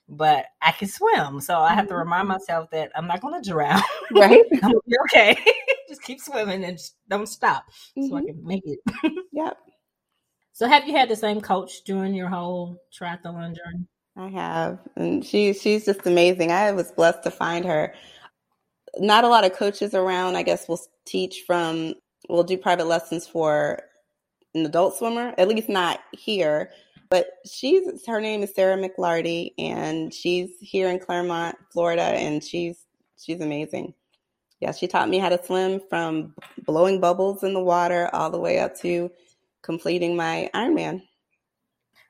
but 0.08 0.46
I 0.62 0.72
can 0.72 0.88
swim. 0.88 1.40
So 1.40 1.58
I 1.58 1.74
have 1.74 1.86
to 1.88 1.92
mm-hmm. 1.92 2.00
remind 2.00 2.28
myself 2.28 2.70
that 2.70 2.90
I'm 2.94 3.06
not 3.06 3.20
going 3.20 3.40
to 3.40 3.50
drown. 3.50 3.82
Right. 4.10 4.44
I'm 4.62 4.72
okay. 5.04 5.36
just 5.88 6.02
keep 6.02 6.20
swimming 6.20 6.64
and 6.64 6.78
don't 7.08 7.28
stop 7.28 7.64
mm-hmm. 7.96 8.08
so 8.08 8.16
I 8.16 8.20
mm-hmm. 8.20 8.28
can 8.28 8.46
make 8.46 8.62
it. 8.64 8.78
yep. 9.32 9.58
So 10.52 10.66
have 10.66 10.86
you 10.88 10.96
had 10.96 11.08
the 11.08 11.16
same 11.16 11.40
coach 11.40 11.84
during 11.84 12.14
your 12.14 12.28
whole 12.28 12.78
triathlon 12.98 13.54
journey? 13.54 13.86
I 14.16 14.28
have. 14.28 14.78
And 14.96 15.24
she 15.24 15.52
she's 15.52 15.84
just 15.84 16.06
amazing. 16.06 16.50
I 16.50 16.72
was 16.72 16.90
blessed 16.90 17.22
to 17.24 17.30
find 17.30 17.64
her. 17.64 17.94
Not 18.98 19.24
a 19.24 19.28
lot 19.28 19.44
of 19.44 19.54
coaches 19.54 19.94
around, 19.94 20.36
I 20.36 20.42
guess, 20.42 20.68
we'll 20.68 20.80
teach 21.04 21.44
from 21.46 21.94
we'll 22.28 22.44
do 22.44 22.58
private 22.58 22.86
lessons 22.86 23.26
for 23.26 23.80
an 24.54 24.66
adult 24.66 24.96
swimmer, 24.96 25.34
at 25.38 25.48
least 25.48 25.68
not 25.68 26.00
here. 26.12 26.70
But 27.10 27.26
she's 27.50 28.04
her 28.06 28.20
name 28.20 28.42
is 28.42 28.54
Sara 28.54 28.76
McLarty, 28.76 29.52
and 29.58 30.12
she's 30.12 30.50
here 30.60 30.88
in 30.88 30.98
Clermont, 30.98 31.56
Florida, 31.72 32.02
and 32.02 32.44
she's 32.44 32.84
she's 33.16 33.40
amazing. 33.40 33.94
Yeah, 34.60 34.72
she 34.72 34.88
taught 34.88 35.08
me 35.08 35.18
how 35.18 35.28
to 35.28 35.42
swim 35.42 35.80
from 35.88 36.34
blowing 36.66 37.00
bubbles 37.00 37.44
in 37.44 37.54
the 37.54 37.62
water 37.62 38.10
all 38.12 38.30
the 38.30 38.40
way 38.40 38.58
up 38.58 38.76
to 38.80 39.10
completing 39.62 40.16
my 40.16 40.50
Ironman. 40.54 41.02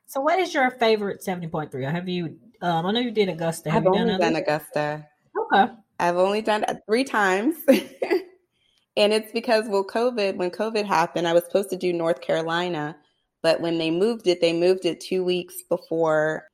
So, 0.06 0.20
what 0.20 0.38
is 0.38 0.54
your 0.54 0.70
favorite 0.70 1.22
seventy 1.22 1.46
point 1.46 1.70
three? 1.70 1.84
Have 1.84 2.08
you? 2.08 2.38
Um, 2.60 2.86
I 2.86 2.90
know 2.90 3.00
you 3.00 3.12
did 3.12 3.28
Augusta. 3.28 3.70
Have 3.70 3.86
I've 3.86 3.94
you 3.94 4.00
only 4.00 4.18
done, 4.18 4.32
done 4.32 4.42
Augusta. 4.42 5.06
Okay. 5.52 5.72
I've 5.98 6.16
only 6.16 6.42
done 6.42 6.64
it 6.68 6.78
three 6.86 7.04
times. 7.04 7.56
and 7.68 9.12
it's 9.12 9.32
because, 9.32 9.66
well, 9.68 9.84
COVID, 9.84 10.36
when 10.36 10.50
COVID 10.50 10.84
happened, 10.84 11.26
I 11.26 11.32
was 11.32 11.44
supposed 11.44 11.70
to 11.70 11.76
do 11.76 11.92
North 11.92 12.20
Carolina 12.20 12.96
but 13.42 13.60
when 13.60 13.78
they 13.78 13.90
moved 13.90 14.26
it, 14.26 14.40
they 14.40 14.52
moved 14.52 14.84
it 14.84 15.00
two 15.00 15.22
weeks 15.22 15.62
before 15.68 16.48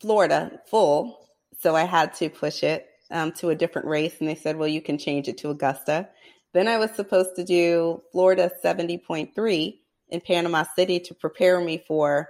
Florida 0.00 0.60
full. 0.66 1.28
So 1.60 1.76
I 1.76 1.84
had 1.84 2.14
to 2.14 2.28
push 2.28 2.62
it 2.62 2.86
um, 3.10 3.32
to 3.32 3.50
a 3.50 3.54
different 3.54 3.86
race. 3.86 4.16
And 4.18 4.28
they 4.28 4.34
said, 4.34 4.56
well, 4.56 4.68
you 4.68 4.80
can 4.80 4.98
change 4.98 5.28
it 5.28 5.38
to 5.38 5.50
Augusta. 5.50 6.08
Then 6.54 6.66
I 6.66 6.78
was 6.78 6.90
supposed 6.92 7.36
to 7.36 7.44
do 7.44 8.02
Florida 8.10 8.50
70.3 8.64 9.78
in 10.08 10.20
Panama 10.20 10.64
City 10.76 10.98
to 11.00 11.14
prepare 11.14 11.60
me 11.60 11.82
for 11.86 12.28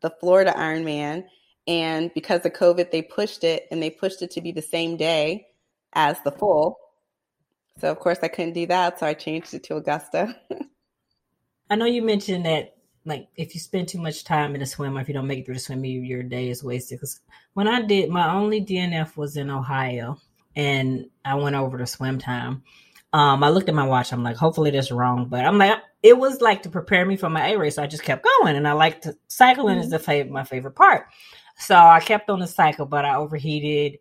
the 0.00 0.10
Florida 0.20 0.52
Ironman. 0.56 1.24
And 1.66 2.12
because 2.14 2.44
of 2.44 2.52
COVID, 2.52 2.90
they 2.90 3.02
pushed 3.02 3.44
it 3.44 3.66
and 3.70 3.82
they 3.82 3.90
pushed 3.90 4.22
it 4.22 4.32
to 4.32 4.40
be 4.40 4.52
the 4.52 4.62
same 4.62 4.96
day 4.96 5.46
as 5.92 6.20
the 6.22 6.32
full. 6.32 6.78
So, 7.78 7.90
of 7.90 7.98
course, 7.98 8.18
I 8.22 8.28
couldn't 8.28 8.54
do 8.54 8.66
that. 8.66 8.98
So 8.98 9.06
I 9.06 9.14
changed 9.14 9.54
it 9.54 9.62
to 9.64 9.76
Augusta. 9.76 10.36
I 11.70 11.76
know 11.76 11.86
you 11.86 12.02
mentioned 12.02 12.46
that 12.46 12.76
like 13.04 13.28
if 13.36 13.54
you 13.54 13.60
spend 13.60 13.88
too 13.88 13.98
much 13.98 14.24
time 14.24 14.54
in 14.54 14.62
a 14.62 14.66
swim 14.66 14.96
or 14.96 15.00
if 15.00 15.08
you 15.08 15.14
don't 15.14 15.26
make 15.26 15.40
it 15.40 15.46
through 15.46 15.54
the 15.54 15.60
swim, 15.60 15.84
your 15.84 16.22
day 16.22 16.48
is 16.48 16.62
wasted. 16.62 16.98
Because 16.98 17.20
when 17.54 17.68
I 17.68 17.82
did 17.82 18.10
my 18.10 18.34
only 18.34 18.60
DNF 18.60 19.16
was 19.16 19.36
in 19.36 19.50
Ohio, 19.50 20.18
and 20.54 21.06
I 21.24 21.34
went 21.36 21.56
over 21.56 21.78
to 21.78 21.86
swim 21.86 22.18
time. 22.18 22.62
Um, 23.12 23.44
I 23.44 23.50
looked 23.50 23.68
at 23.68 23.74
my 23.74 23.86
watch. 23.86 24.12
I'm 24.12 24.22
like, 24.22 24.36
hopefully 24.36 24.70
that's 24.70 24.90
wrong, 24.90 25.26
but 25.28 25.44
I'm 25.44 25.58
like, 25.58 25.78
it 26.02 26.16
was 26.16 26.40
like 26.40 26.62
to 26.62 26.70
prepare 26.70 27.04
me 27.04 27.16
for 27.16 27.28
my 27.28 27.50
A 27.50 27.58
race. 27.58 27.76
So 27.76 27.82
I 27.82 27.86
just 27.86 28.02
kept 28.02 28.24
going, 28.24 28.56
and 28.56 28.66
I 28.66 28.72
like 28.72 29.02
to 29.02 29.16
cycling 29.28 29.76
mm-hmm. 29.76 29.84
is 29.84 29.90
the 29.90 29.98
favorite, 29.98 30.32
my 30.32 30.44
favorite 30.44 30.74
part. 30.74 31.06
So 31.62 31.76
I 31.76 32.00
kept 32.00 32.28
on 32.28 32.40
the 32.40 32.46
cycle, 32.46 32.86
but 32.86 33.04
I 33.04 33.14
overheated 33.14 33.98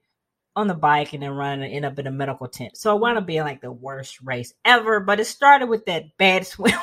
on 0.55 0.67
the 0.67 0.73
bike 0.73 1.13
and 1.13 1.23
then 1.23 1.31
run 1.31 1.61
and 1.61 1.71
end 1.71 1.85
up 1.85 1.97
in 1.99 2.07
a 2.07 2.11
medical 2.11 2.47
tent. 2.47 2.75
So 2.75 2.91
I 2.91 2.99
wound 2.99 3.17
up 3.17 3.25
being 3.25 3.43
like 3.43 3.61
the 3.61 3.71
worst 3.71 4.19
race 4.21 4.53
ever. 4.65 4.99
But 4.99 5.19
it 5.19 5.25
started 5.25 5.67
with 5.67 5.85
that 5.85 6.17
bad 6.17 6.45
swim 6.47 6.73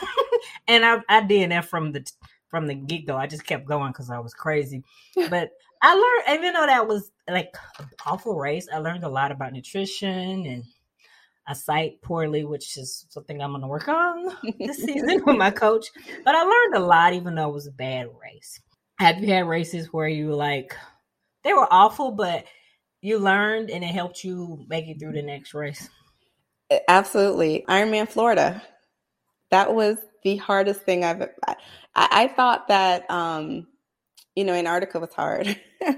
and 0.69 0.85
I, 0.85 1.01
I 1.09 1.23
did 1.23 1.51
that 1.51 1.65
from 1.65 1.93
the 1.93 2.09
from 2.49 2.67
the 2.67 2.75
get 2.75 3.07
go. 3.07 3.17
I 3.17 3.27
just 3.27 3.45
kept 3.45 3.67
going 3.67 3.93
because 3.93 4.11
I 4.11 4.19
was 4.21 4.35
crazy. 4.35 4.85
But 5.29 5.51
I 5.83 5.95
learned, 5.95 6.39
even 6.39 6.55
though 6.55 6.67
that 6.67 6.87
was 6.87 7.11
like 7.29 7.55
an 7.79 7.89
awful 8.07 8.37
race, 8.37 8.69
I 8.73 8.79
learned 8.79 9.05
a 9.05 9.09
lot 9.09 9.33
about 9.33 9.53
nutrition 9.53 10.47
and 10.47 10.65
I 11.47 11.55
sight 11.55 12.01
poorly, 12.03 12.45
which 12.45 12.77
is 12.77 13.07
something 13.09 13.41
I'm 13.43 13.51
going 13.51 13.63
to 13.63 13.69
work 13.69 13.89
on 13.89 14.37
this 14.59 14.79
season 14.79 15.23
with 15.25 15.37
my 15.37 15.51
coach. 15.51 15.87
But 16.25 16.35
I 16.35 16.43
learned 16.43 16.75
a 16.77 16.87
lot, 16.87 17.15
even 17.15 17.35
though 17.35 17.49
it 17.49 17.55
was 17.55 17.67
a 17.67 17.73
bad 17.73 18.09
race. 18.21 18.61
Have 18.99 19.23
you 19.23 19.29
had 19.29 19.47
races 19.47 19.93
where 19.93 20.09
you 20.09 20.35
like 20.35 20.77
they 21.45 21.53
were 21.53 21.73
awful, 21.73 22.11
but 22.11 22.45
you 23.01 23.19
learned 23.19 23.71
and 23.71 23.85
it 23.85 23.89
helped 23.89 24.25
you 24.25 24.65
make 24.69 24.89
it 24.89 24.99
through 24.99 25.13
the 25.13 25.23
next 25.23 25.55
race? 25.55 25.89
Absolutely. 26.89 27.65
Ironman 27.69 28.09
Florida. 28.09 28.63
That 29.51 29.75
was 29.75 29.99
the 30.25 30.37
hardest 30.37 30.83
thing 30.83 31.05
I've. 31.05 31.23
I, 31.47 31.57
I 31.95 32.29
thought 32.29 32.69
that 32.69 33.11
um, 33.11 33.67
you 34.35 34.45
know 34.45 34.53
Antarctica 34.53 35.01
was 35.01 35.13
hard, 35.15 35.59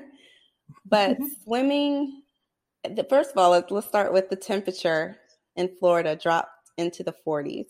but 0.85 1.11
mm-hmm. 1.13 1.25
swimming. 1.45 2.23
The, 2.85 3.05
first 3.05 3.33
of 3.33 3.39
all, 3.39 3.51
let's, 3.51 3.71
let's 3.71 3.87
start 3.87 4.13
with 4.13 4.31
the 4.31 4.37
temperature 4.37 5.17
in 5.57 5.69
Florida 5.79 6.17
dropped 6.17 6.71
into 6.79 7.03
the 7.03 7.15
40s 7.27 7.67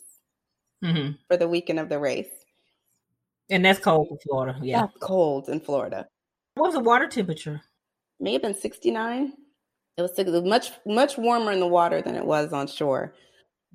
mm-hmm. 0.85 1.12
for 1.27 1.37
the 1.37 1.49
weekend 1.49 1.81
of 1.81 1.88
the 1.88 1.99
race. 1.99 2.29
And 3.51 3.65
that's 3.65 3.81
cold 3.81 4.09
in 4.11 4.19
Florida. 4.19 4.59
Yeah. 4.63 4.83
That's 4.83 4.97
cold 5.01 5.49
in 5.49 5.61
Florida. 5.61 6.07
What 6.55 6.67
was 6.67 6.75
the 6.75 6.81
water 6.81 7.07
temperature? 7.09 7.61
May 8.21 8.35
have 8.35 8.43
been 8.43 8.55
69. 8.55 9.33
It 9.97 10.03
was 10.03 10.45
much 10.45 10.73
much 10.87 11.19
warmer 11.19 11.53
in 11.53 11.61
the 11.61 11.67
water 11.67 12.01
than 12.01 12.15
it 12.15 12.25
was 12.25 12.53
on 12.53 12.67
shore. 12.67 13.15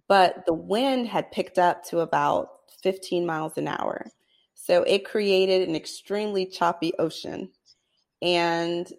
But 0.07 0.45
the 0.45 0.53
wind 0.53 1.07
had 1.07 1.31
picked 1.31 1.57
up 1.57 1.83
to 1.85 1.99
about 1.99 2.49
15 2.81 3.25
miles 3.25 3.57
an 3.57 3.67
hour. 3.67 4.07
So 4.53 4.83
it 4.83 5.05
created 5.05 5.67
an 5.67 5.75
extremely 5.75 6.45
choppy 6.45 6.93
ocean. 6.99 7.49
And 8.21 8.91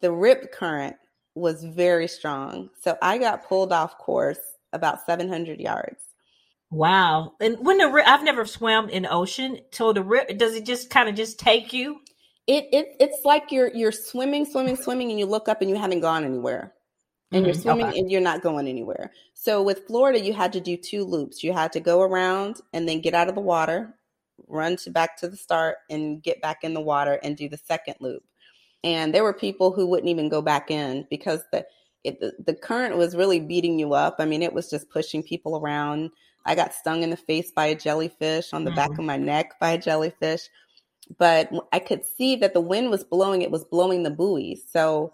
the 0.00 0.12
rip 0.12 0.52
current 0.52 0.96
was 1.34 1.62
very 1.64 2.08
strong. 2.08 2.70
So 2.80 2.96
I 3.02 3.18
got 3.18 3.46
pulled 3.46 3.72
off 3.72 3.98
course 3.98 4.40
about 4.72 5.04
700 5.04 5.60
yards. 5.60 6.02
Wow. 6.70 7.34
And 7.40 7.56
when 7.60 7.78
the 7.78 8.02
I've 8.06 8.24
never 8.24 8.44
swam 8.44 8.88
in 8.88 9.06
ocean, 9.06 9.58
so 9.72 9.92
the 9.92 10.02
rip 10.02 10.38
does 10.38 10.54
it 10.54 10.64
just 10.64 10.90
kind 10.90 11.08
of 11.08 11.14
just 11.14 11.38
take 11.38 11.72
you? 11.72 12.00
It, 12.46 12.66
it 12.72 12.96
it's 13.00 13.24
like 13.24 13.50
you're 13.50 13.74
you're 13.74 13.92
swimming, 13.92 14.44
swimming, 14.44 14.76
swimming, 14.76 15.10
and 15.10 15.18
you 15.18 15.26
look 15.26 15.48
up 15.48 15.60
and 15.60 15.70
you 15.70 15.76
haven't 15.76 16.00
gone 16.00 16.24
anywhere 16.24 16.72
and 17.32 17.40
mm-hmm. 17.40 17.46
you're 17.46 17.54
swimming 17.54 17.86
okay. 17.86 17.98
and 17.98 18.10
you're 18.10 18.20
not 18.20 18.42
going 18.42 18.68
anywhere. 18.68 19.12
So 19.34 19.62
with 19.62 19.86
Florida, 19.86 20.20
you 20.20 20.32
had 20.32 20.52
to 20.52 20.60
do 20.60 20.76
two 20.76 21.04
loops. 21.04 21.42
You 21.42 21.52
had 21.52 21.72
to 21.72 21.80
go 21.80 22.02
around 22.02 22.60
and 22.72 22.88
then 22.88 23.00
get 23.00 23.14
out 23.14 23.28
of 23.28 23.34
the 23.34 23.40
water, 23.40 23.94
run 24.48 24.76
to 24.78 24.90
back 24.90 25.16
to 25.18 25.28
the 25.28 25.36
start 25.36 25.78
and 25.88 26.22
get 26.22 26.42
back 26.42 26.58
in 26.62 26.74
the 26.74 26.80
water 26.80 27.18
and 27.22 27.36
do 27.36 27.48
the 27.48 27.58
second 27.58 27.96
loop. 28.00 28.22
And 28.82 29.14
there 29.14 29.24
were 29.24 29.34
people 29.34 29.72
who 29.72 29.86
wouldn't 29.86 30.08
even 30.08 30.28
go 30.28 30.40
back 30.42 30.70
in 30.70 31.06
because 31.10 31.42
the 31.52 31.66
it, 32.02 32.18
the, 32.18 32.32
the 32.46 32.54
current 32.54 32.96
was 32.96 33.14
really 33.14 33.40
beating 33.40 33.78
you 33.78 33.92
up. 33.92 34.16
I 34.18 34.24
mean, 34.24 34.42
it 34.42 34.54
was 34.54 34.70
just 34.70 34.88
pushing 34.88 35.22
people 35.22 35.58
around. 35.58 36.10
I 36.46 36.54
got 36.54 36.74
stung 36.74 37.02
in 37.02 37.10
the 37.10 37.16
face 37.16 37.50
by 37.50 37.66
a 37.66 37.74
jellyfish, 37.74 38.52
on 38.52 38.64
the 38.64 38.70
mm-hmm. 38.70 38.76
back 38.76 38.90
of 38.98 39.04
my 39.04 39.16
neck 39.16 39.58
by 39.60 39.72
a 39.72 39.78
jellyfish. 39.78 40.48
But 41.18 41.50
I 41.72 41.80
could 41.80 42.06
see 42.06 42.36
that 42.36 42.54
the 42.54 42.60
wind 42.60 42.90
was 42.90 43.04
blowing, 43.04 43.42
it 43.42 43.50
was 43.50 43.64
blowing 43.64 44.02
the 44.02 44.10
buoys. 44.10 44.62
So 44.70 45.12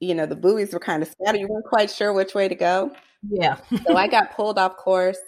you 0.00 0.14
know, 0.14 0.26
the 0.26 0.36
buoys 0.36 0.72
were 0.72 0.80
kind 0.80 1.02
of 1.02 1.08
scattered. 1.08 1.40
You 1.40 1.48
weren't 1.48 1.64
quite 1.64 1.90
sure 1.90 2.12
which 2.12 2.34
way 2.34 2.48
to 2.48 2.54
go. 2.54 2.92
Yeah. 3.28 3.56
so 3.86 3.96
I 3.96 4.08
got 4.08 4.34
pulled 4.34 4.58
off 4.58 4.76
course. 4.76 5.18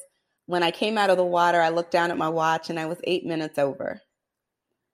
When 0.47 0.63
I 0.63 0.71
came 0.71 0.97
out 0.97 1.11
of 1.11 1.17
the 1.17 1.25
water, 1.25 1.61
I 1.61 1.69
looked 1.69 1.91
down 1.91 2.11
at 2.11 2.19
my 2.19 2.29
watch 2.29 2.71
and 2.71 2.79
I 2.79 2.87
was 2.87 2.99
eight 3.05 3.27
minutes 3.27 3.59
over. 3.59 4.01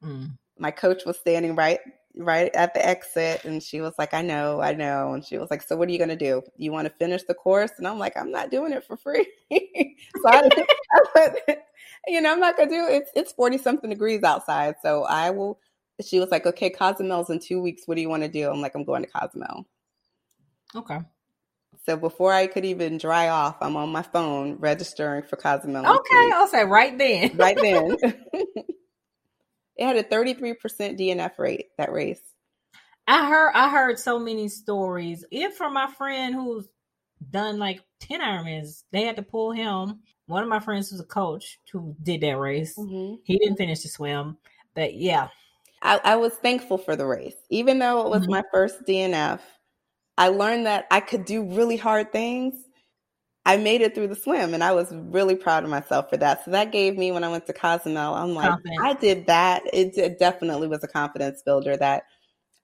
Mm. 0.02 0.36
My 0.58 0.70
coach 0.70 1.04
was 1.04 1.18
standing 1.18 1.54
right 1.54 1.80
right 2.16 2.54
at 2.54 2.74
the 2.74 2.86
exit 2.86 3.44
and 3.44 3.62
she 3.62 3.80
was 3.80 3.94
like, 3.98 4.14
I 4.14 4.22
know, 4.22 4.60
I 4.60 4.74
know. 4.74 5.14
And 5.14 5.24
she 5.24 5.38
was 5.38 5.50
like, 5.50 5.62
So 5.62 5.76
what 5.76 5.88
are 5.88 5.92
you 5.92 5.98
gonna 5.98 6.16
do? 6.16 6.42
You 6.56 6.72
want 6.72 6.86
to 6.86 6.94
finish 6.94 7.22
the 7.24 7.34
course? 7.34 7.72
And 7.78 7.86
I'm 7.86 7.98
like, 7.98 8.16
I'm 8.16 8.30
not 8.30 8.50
doing 8.50 8.72
it 8.72 8.84
for 8.84 8.96
free. 8.96 9.26
so 9.50 10.26
I, 10.26 10.48
I, 11.16 11.56
you 12.06 12.20
know, 12.20 12.32
I'm 12.32 12.40
not 12.40 12.56
gonna 12.56 12.70
do 12.70 12.86
it. 12.86 13.02
It's 13.02 13.10
it's 13.14 13.32
40 13.32 13.58
something 13.58 13.90
degrees 13.90 14.22
outside. 14.22 14.76
So 14.82 15.04
I 15.04 15.30
will 15.30 15.58
she 16.04 16.18
was 16.18 16.30
like, 16.30 16.46
okay, 16.46 16.70
Cozumel's 16.70 17.30
in 17.30 17.38
two 17.38 17.60
weeks. 17.60 17.82
What 17.86 17.94
do 17.94 18.00
you 18.00 18.08
want 18.08 18.22
to 18.24 18.28
do? 18.28 18.50
I'm 18.50 18.60
like, 18.60 18.74
I'm 18.74 18.84
going 18.84 19.04
to 19.04 19.10
Cozumel. 19.10 19.66
Okay. 20.74 20.98
So 21.86 21.96
before 21.96 22.32
I 22.32 22.46
could 22.46 22.64
even 22.64 22.98
dry 22.98 23.28
off, 23.28 23.56
I'm 23.60 23.76
on 23.76 23.90
my 23.90 24.02
phone 24.02 24.56
registering 24.56 25.22
for 25.22 25.36
Cozumel. 25.36 25.86
Okay, 25.86 26.30
I'll 26.34 26.48
say 26.48 26.64
right 26.64 26.96
then. 26.96 27.36
right 27.36 27.56
then. 27.60 27.96
It 29.76 29.86
had 29.86 29.96
a 29.96 30.04
33% 30.04 30.56
DNF 30.98 31.38
rate, 31.38 31.66
that 31.78 31.92
race. 31.92 32.20
I 33.06 33.28
heard 33.28 33.52
I 33.54 33.68
heard 33.68 33.98
so 33.98 34.18
many 34.18 34.48
stories. 34.48 35.24
Even 35.30 35.52
from 35.52 35.74
my 35.74 35.88
friend 35.88 36.34
who's 36.34 36.66
done 37.30 37.58
like 37.58 37.82
10 38.00 38.20
Ironmans, 38.20 38.84
they 38.92 39.02
had 39.02 39.16
to 39.16 39.22
pull 39.22 39.52
him. 39.52 40.00
One 40.26 40.42
of 40.42 40.48
my 40.48 40.60
friends 40.60 40.90
was 40.90 41.00
a 41.00 41.04
coach 41.04 41.58
who 41.70 41.94
did 42.02 42.22
that 42.22 42.38
race. 42.38 42.76
Mm-hmm. 42.78 43.16
He 43.24 43.38
didn't 43.38 43.56
finish 43.56 43.80
the 43.80 43.88
swim. 43.88 44.38
But 44.74 44.94
yeah, 44.94 45.28
I, 45.82 46.00
I 46.02 46.16
was 46.16 46.32
thankful 46.34 46.78
for 46.78 46.96
the 46.96 47.06
race. 47.06 47.36
Even 47.50 47.78
though 47.78 48.06
it 48.06 48.10
was 48.10 48.22
mm-hmm. 48.22 48.32
my 48.32 48.42
first 48.50 48.82
DNF, 48.88 49.40
I 50.16 50.28
learned 50.28 50.66
that 50.66 50.86
I 50.90 51.00
could 51.00 51.26
do 51.26 51.42
really 51.42 51.76
hard 51.76 52.10
things 52.10 52.54
I 53.46 53.58
made 53.58 53.82
it 53.82 53.94
through 53.94 54.08
the 54.08 54.16
swim 54.16 54.54
and 54.54 54.64
I 54.64 54.72
was 54.72 54.88
really 54.90 55.36
proud 55.36 55.64
of 55.64 55.70
myself 55.70 56.08
for 56.08 56.16
that. 56.16 56.44
So 56.44 56.50
that 56.52 56.72
gave 56.72 56.96
me 56.96 57.12
when 57.12 57.24
I 57.24 57.28
went 57.28 57.46
to 57.46 57.52
Cozumel, 57.52 58.14
I'm 58.14 58.34
like. 58.34 58.58
I 58.80 58.94
did 58.94 59.26
that. 59.26 59.62
It, 59.72 59.98
it, 59.98 60.18
definitely 60.18 60.66
was 60.66 60.82
a 60.82 60.88
confidence 60.88 61.42
builder 61.42 61.76
that 61.76 62.04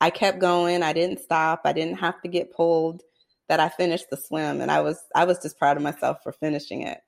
I 0.00 0.08
kept 0.08 0.38
going. 0.38 0.82
I 0.82 0.94
didn't 0.94 1.20
stop. 1.20 1.62
I 1.64 1.74
didn't 1.74 1.98
have 1.98 2.20
to 2.22 2.28
get 2.28 2.54
pulled 2.54 3.02
that 3.48 3.60
I 3.60 3.68
finished 3.68 4.08
the 4.10 4.16
swim 4.16 4.60
and 4.60 4.70
I 4.70 4.80
was 4.80 5.02
I 5.14 5.24
was 5.24 5.40
just 5.40 5.58
proud 5.58 5.76
of 5.76 5.82
myself 5.82 6.18
for 6.22 6.32
finishing 6.32 6.82
it. 6.82 7.00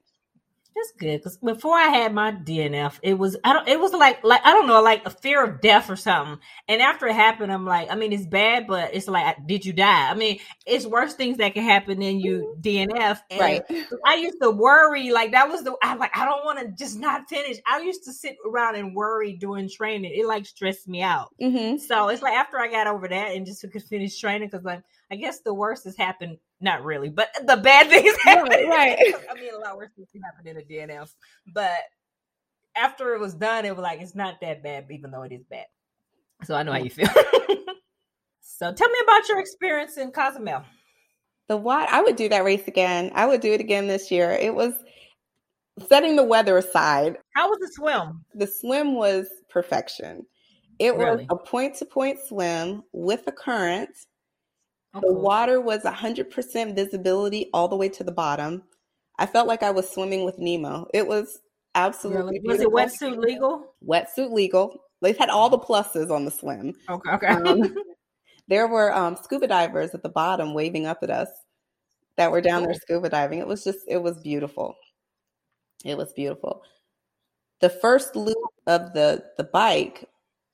That's 0.82 0.92
good 0.98 1.18
because 1.18 1.36
before 1.36 1.76
I 1.76 1.88
had 1.88 2.12
my 2.12 2.32
DNF, 2.32 2.98
it 3.02 3.14
was 3.14 3.36
I 3.44 3.52
don't 3.52 3.68
it 3.68 3.78
was 3.78 3.92
like 3.92 4.24
like 4.24 4.40
I 4.44 4.52
don't 4.52 4.66
know 4.66 4.82
like 4.82 5.06
a 5.06 5.10
fear 5.10 5.44
of 5.44 5.60
death 5.60 5.88
or 5.88 5.96
something. 5.96 6.40
And 6.66 6.82
after 6.82 7.06
it 7.06 7.14
happened, 7.14 7.52
I'm 7.52 7.64
like, 7.64 7.90
I 7.90 7.94
mean, 7.94 8.12
it's 8.12 8.26
bad, 8.26 8.66
but 8.66 8.92
it's 8.92 9.06
like, 9.06 9.46
did 9.46 9.64
you 9.64 9.72
die? 9.72 10.10
I 10.10 10.14
mean, 10.14 10.40
it's 10.66 10.84
worse 10.84 11.14
things 11.14 11.38
that 11.38 11.54
can 11.54 11.62
happen 11.62 12.00
than 12.00 12.18
you 12.18 12.56
DNF. 12.60 13.20
And 13.30 13.40
right. 13.40 13.62
I 14.04 14.16
used 14.16 14.38
to 14.42 14.50
worry 14.50 15.12
like 15.12 15.32
that 15.32 15.48
was 15.48 15.62
the 15.62 15.76
I 15.82 15.94
like 15.94 16.16
I 16.16 16.24
don't 16.24 16.44
want 16.44 16.58
to 16.58 16.68
just 16.72 16.98
not 16.98 17.28
finish. 17.28 17.58
I 17.70 17.80
used 17.80 18.02
to 18.04 18.12
sit 18.12 18.36
around 18.44 18.74
and 18.74 18.96
worry 18.96 19.34
doing 19.34 19.68
training. 19.68 20.12
It 20.12 20.26
like 20.26 20.46
stressed 20.46 20.88
me 20.88 21.02
out. 21.02 21.32
Mm-hmm. 21.40 21.76
So 21.76 22.08
it's 22.08 22.22
like 22.22 22.34
after 22.34 22.58
I 22.58 22.68
got 22.68 22.88
over 22.88 23.06
that 23.06 23.36
and 23.36 23.46
just 23.46 23.62
could 23.70 23.84
finish 23.84 24.18
training 24.18 24.48
because 24.48 24.64
like 24.64 24.82
I 25.12 25.16
guess 25.16 25.40
the 25.40 25.52
worst 25.52 25.84
has 25.84 25.94
happened 25.94 26.38
not 26.60 26.82
really, 26.84 27.10
but 27.10 27.28
the 27.46 27.58
bad 27.58 27.86
things 27.90 28.16
happen. 28.22 28.48
Right, 28.50 28.66
right. 28.66 29.14
I 29.30 29.34
mean, 29.34 29.54
a 29.54 29.58
lot 29.58 29.76
worse 29.76 29.90
things 29.94 30.08
happen 30.24 30.46
in 30.46 30.56
a 30.56 30.62
DNF. 30.62 31.12
But 31.52 31.80
after 32.74 33.14
it 33.14 33.20
was 33.20 33.34
done, 33.34 33.66
it 33.66 33.76
was 33.76 33.82
like 33.82 34.00
it's 34.00 34.14
not 34.14 34.40
that 34.40 34.62
bad, 34.62 34.86
even 34.90 35.10
though 35.10 35.22
it 35.22 35.32
is 35.32 35.44
bad. 35.44 35.66
So 36.44 36.54
I 36.54 36.62
know 36.62 36.72
how 36.72 36.78
you 36.78 36.88
feel. 36.88 37.08
so 38.40 38.72
tell 38.72 38.88
me 38.88 38.98
about 39.04 39.28
your 39.28 39.38
experience 39.38 39.98
in 39.98 40.10
Cozumel. 40.12 40.64
The 41.48 41.58
what? 41.58 41.90
I 41.90 42.00
would 42.00 42.16
do 42.16 42.30
that 42.30 42.44
race 42.44 42.66
again. 42.66 43.12
I 43.14 43.26
would 43.26 43.42
do 43.42 43.52
it 43.52 43.60
again 43.60 43.86
this 43.88 44.10
year. 44.10 44.30
It 44.30 44.54
was 44.54 44.72
setting 45.88 46.16
the 46.16 46.24
weather 46.24 46.56
aside. 46.56 47.18
How 47.34 47.48
was 47.50 47.58
the 47.60 47.70
swim? 47.74 48.24
The 48.34 48.46
swim 48.46 48.94
was 48.94 49.28
perfection. 49.50 50.24
It 50.78 50.94
Really? 50.96 51.26
was 51.26 51.26
a 51.30 51.36
point 51.36 51.76
to 51.76 51.84
point 51.84 52.18
swim 52.26 52.82
with 52.92 53.26
a 53.26 53.32
current. 53.32 53.90
Oh, 54.94 55.00
The 55.00 55.12
water 55.12 55.60
was 55.60 55.82
100% 55.82 56.74
visibility 56.74 57.48
all 57.52 57.68
the 57.68 57.76
way 57.76 57.88
to 57.90 58.04
the 58.04 58.12
bottom. 58.12 58.62
I 59.18 59.26
felt 59.26 59.48
like 59.48 59.62
I 59.62 59.70
was 59.70 59.88
swimming 59.90 60.24
with 60.24 60.38
Nemo. 60.38 60.86
It 60.92 61.06
was 61.06 61.40
absolutely 61.74 62.40
Really? 62.44 62.66
Was 62.66 62.98
it 62.98 63.02
wetsuit 63.02 63.16
legal? 63.18 63.74
Wetsuit 63.86 64.30
legal. 64.32 64.82
They 65.00 65.12
had 65.12 65.30
all 65.30 65.48
the 65.48 65.58
pluses 65.58 66.10
on 66.10 66.24
the 66.24 66.30
swim. 66.30 66.74
Okay, 66.88 67.10
okay. 67.10 67.26
Um, 67.26 67.74
there 68.48 68.68
were 68.68 68.94
um, 68.94 69.16
scuba 69.22 69.46
divers 69.46 69.94
at 69.94 70.02
the 70.02 70.08
bottom 70.08 70.54
waving 70.54 70.86
up 70.86 70.98
at 71.02 71.10
us 71.10 71.28
that 72.16 72.30
were 72.30 72.40
down 72.40 72.62
there 72.64 72.74
scuba 72.74 73.08
diving. 73.08 73.38
It 73.38 73.46
was 73.46 73.64
just, 73.64 73.80
it 73.88 74.02
was 74.02 74.20
beautiful. 74.20 74.76
It 75.84 75.96
was 75.96 76.12
beautiful. 76.12 76.62
The 77.60 77.70
first 77.70 78.16
loop 78.16 78.36
of 78.66 78.92
the 78.92 79.24
the 79.36 79.44
bike 79.44 80.08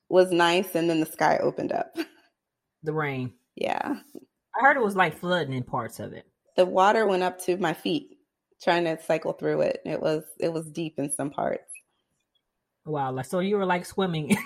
was 0.09 0.31
nice, 0.31 0.75
and 0.75 0.89
then 0.89 1.01
the 1.01 1.07
sky 1.07 1.39
opened 1.39 1.73
up. 1.73 1.97
the 2.83 2.93
rain. 2.93 3.33
Yeah, 3.57 3.97
I 4.59 4.63
heard 4.63 4.77
it 4.77 4.83
was 4.83 4.97
like 4.97 5.19
flooding 5.19 5.55
in 5.55 5.63
parts 5.63 6.01
of 6.01 6.13
it. 6.13 6.27
the 6.57 6.67
water 6.67 7.07
went 7.07 7.23
up 7.23 7.41
to 7.43 7.57
my 7.57 7.73
feet 7.73 8.19
trying 8.63 8.85
to 8.85 9.01
cycle 9.03 9.33
through 9.33 9.61
it. 9.63 9.81
It 9.85 10.01
was 10.01 10.25
it 10.41 10.53
was 10.53 10.71
deep 10.71 10.99
in 10.99 11.11
some 11.11 11.31
parts. 11.31 11.71
Wow, 12.85 13.13
like 13.13 13.27
so 13.27 13.41
you 13.41 13.57
were 13.57 13.67
like 13.67 13.85
swimming. 13.95 14.37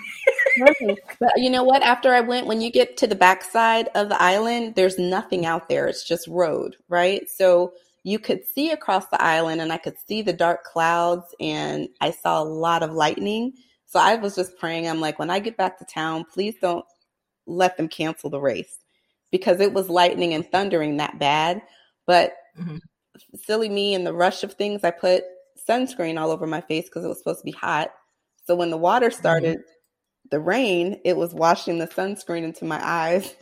But 1.19 1.33
you 1.37 1.49
know 1.49 1.63
what? 1.63 1.81
After 1.81 2.13
I 2.13 2.19
went, 2.21 2.45
when 2.45 2.61
you 2.61 2.71
get 2.71 2.95
to 2.97 3.07
the 3.07 3.15
backside 3.15 3.89
of 3.95 4.09
the 4.09 4.21
island, 4.21 4.75
there's 4.75 4.99
nothing 4.99 5.45
out 5.45 5.67
there. 5.67 5.87
It's 5.87 6.07
just 6.07 6.27
road, 6.27 6.75
right? 6.89 7.27
So 7.29 7.73
you 8.03 8.19
could 8.19 8.45
see 8.45 8.71
across 8.71 9.07
the 9.07 9.21
island 9.21 9.61
and 9.61 9.73
I 9.73 9.77
could 9.77 9.95
see 10.07 10.21
the 10.21 10.33
dark 10.33 10.63
clouds 10.63 11.33
and 11.39 11.87
I 12.01 12.11
saw 12.11 12.41
a 12.41 12.45
lot 12.45 12.83
of 12.83 12.91
lightning. 12.91 13.53
So 13.87 13.99
I 13.99 14.15
was 14.15 14.35
just 14.35 14.57
praying. 14.57 14.87
I'm 14.87 14.99
like, 14.99 15.17
when 15.17 15.29
I 15.31 15.39
get 15.39 15.57
back 15.57 15.79
to 15.79 15.85
town, 15.85 16.25
please 16.31 16.55
don't 16.61 16.85
let 17.47 17.77
them 17.77 17.87
cancel 17.87 18.29
the 18.29 18.39
race 18.39 18.82
because 19.33 19.59
it 19.59 19.73
was 19.73 19.89
lightning 19.89 20.35
and 20.35 20.49
thundering 20.51 20.97
that 20.97 21.17
bad. 21.17 21.63
But 22.05 22.35
Mhm. 22.55 22.79
silly 23.35 23.67
me 23.67 23.95
in 23.95 24.03
the 24.03 24.13
rush 24.13 24.43
of 24.43 24.53
things, 24.53 24.83
I 24.83 24.91
put 24.91 25.23
sunscreen 25.67 26.21
all 26.21 26.29
over 26.29 26.45
my 26.45 26.61
face 26.61 26.85
because 26.85 27.03
it 27.03 27.07
was 27.07 27.17
supposed 27.17 27.39
to 27.39 27.45
be 27.45 27.51
hot. 27.51 27.91
So 28.45 28.55
when 28.55 28.69
the 28.69 28.77
water 28.77 29.09
started, 29.09 29.63
the 30.29 30.39
rain, 30.39 31.01
it 31.03 31.17
was 31.17 31.33
washing 31.33 31.79
the 31.79 31.87
sunscreen 31.87 32.43
into 32.43 32.63
my 32.63 32.79
eyes. 32.79 33.33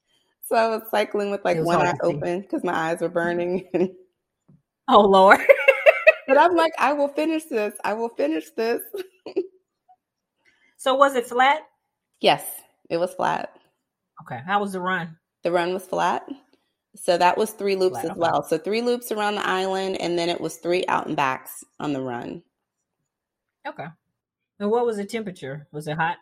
so 0.44 0.54
I 0.54 0.68
was 0.68 0.82
cycling 0.90 1.30
with 1.30 1.42
like 1.46 1.58
one 1.64 1.80
eye 1.80 1.94
open 2.02 2.42
because 2.42 2.62
my 2.62 2.74
eyes 2.74 3.00
were 3.00 3.08
burning. 3.08 3.66
oh 4.88 5.00
Lord. 5.00 5.40
but 6.26 6.36
I'm 6.36 6.54
like, 6.56 6.74
I 6.78 6.92
will 6.92 7.08
finish 7.08 7.44
this. 7.44 7.72
I 7.84 7.94
will 7.94 8.10
finish 8.10 8.50
this. 8.50 8.82
so 10.76 10.94
was 10.94 11.14
it 11.16 11.26
flat? 11.26 11.62
Yes, 12.20 12.44
it 12.90 12.98
was 12.98 13.14
flat. 13.14 13.58
Okay. 14.22 14.42
How 14.44 14.60
was 14.60 14.72
the 14.72 14.80
run? 14.80 15.16
The 15.48 15.52
run 15.52 15.72
was 15.72 15.86
flat. 15.86 16.28
So 16.94 17.16
that 17.16 17.38
was 17.38 17.52
three 17.52 17.74
loops 17.74 18.04
as 18.04 18.10
well. 18.14 18.42
So 18.42 18.58
three 18.58 18.82
loops 18.82 19.10
around 19.10 19.36
the 19.36 19.48
island, 19.48 19.98
and 19.98 20.18
then 20.18 20.28
it 20.28 20.38
was 20.38 20.56
three 20.56 20.84
out 20.88 21.06
and 21.06 21.16
backs 21.16 21.64
on 21.80 21.94
the 21.94 22.02
run. 22.02 22.42
Okay. 23.66 23.86
And 24.60 24.70
what 24.70 24.84
was 24.84 24.98
the 24.98 25.06
temperature? 25.06 25.66
Was 25.72 25.88
it 25.88 25.96
hot? 25.96 26.18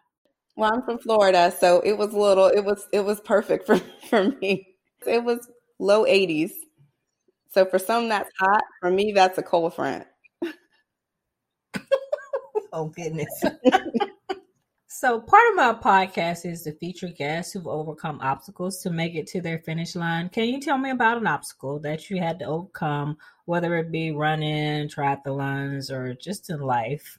Well, 0.54 0.72
I'm 0.72 0.82
from 0.82 0.98
Florida, 0.98 1.52
so 1.58 1.80
it 1.80 1.98
was 1.98 2.12
little. 2.12 2.46
It 2.46 2.64
was 2.64 2.86
it 2.92 3.00
was 3.00 3.20
perfect 3.22 3.66
for 3.66 3.78
for 4.08 4.30
me. 4.40 4.76
It 5.04 5.24
was 5.24 5.50
low 5.80 6.04
80s. 6.04 6.52
So 7.50 7.64
for 7.64 7.80
some 7.80 8.08
that's 8.08 8.30
hot. 8.38 8.62
For 8.80 8.92
me, 8.92 9.10
that's 9.10 9.38
a 9.38 9.42
cold 9.42 9.74
front. 9.74 10.06
Oh 12.72 12.86
goodness. 12.90 13.42
so 14.98 15.20
part 15.20 15.42
of 15.50 15.56
my 15.56 15.74
podcast 15.74 16.50
is 16.50 16.62
to 16.62 16.72
feature 16.72 17.08
guests 17.08 17.52
who've 17.52 17.66
overcome 17.66 18.18
obstacles 18.22 18.80
to 18.80 18.88
make 18.88 19.14
it 19.14 19.26
to 19.26 19.42
their 19.42 19.58
finish 19.58 19.94
line. 19.94 20.30
Can 20.30 20.44
you 20.44 20.58
tell 20.58 20.78
me 20.78 20.88
about 20.88 21.18
an 21.18 21.26
obstacle 21.26 21.78
that 21.80 22.08
you 22.08 22.16
had 22.16 22.38
to 22.38 22.46
overcome, 22.46 23.18
whether 23.44 23.76
it 23.76 23.92
be 23.92 24.12
running, 24.12 24.88
triathlons, 24.88 25.90
or 25.90 26.14
just 26.14 26.48
in 26.48 26.60
life, 26.60 27.18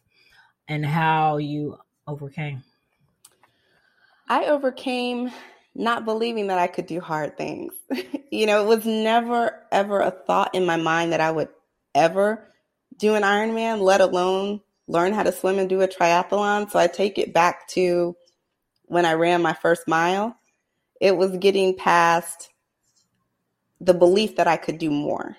and 0.67 0.83
how 0.83 1.37
you 1.37 1.77
overcame? 2.07 2.63
I 4.27 4.45
overcame 4.45 5.29
not 5.75 6.03
believing 6.03 6.47
that 6.47 6.57
I 6.57 6.65
could 6.65 6.87
do 6.87 6.99
hard 6.99 7.37
things. 7.37 7.73
you 8.31 8.47
know, 8.47 8.63
it 8.63 8.67
was 8.67 8.87
never 8.87 9.67
ever 9.71 10.01
a 10.01 10.09
thought 10.09 10.55
in 10.55 10.65
my 10.65 10.77
mind 10.77 11.11
that 11.11 11.21
I 11.21 11.29
would 11.29 11.49
ever 11.93 12.51
do 12.97 13.13
an 13.13 13.21
Ironman, 13.21 13.81
let 13.81 14.01
alone 14.01 14.61
learn 14.88 15.13
how 15.13 15.23
to 15.23 15.32
swim 15.32 15.60
and 15.60 15.69
do 15.69 15.82
a 15.82 15.88
triathlon. 15.88 16.69
So 16.71 16.80
I 16.80 16.88
take 16.88 17.17
it 17.17 17.34
back 17.34 17.67
to 17.69 18.15
when 18.86 19.06
I 19.06 19.13
ran 19.13 19.41
my 19.41 19.54
first 19.54 19.88
mile. 19.88 20.38
It 21.00 21.15
was 21.15 21.38
getting 21.38 21.76
past 21.76 22.50
the 23.80 23.93
belief 23.93 24.36
that 24.38 24.47
I 24.47 24.58
could 24.58 24.78
do 24.78 24.89
more. 24.89 25.38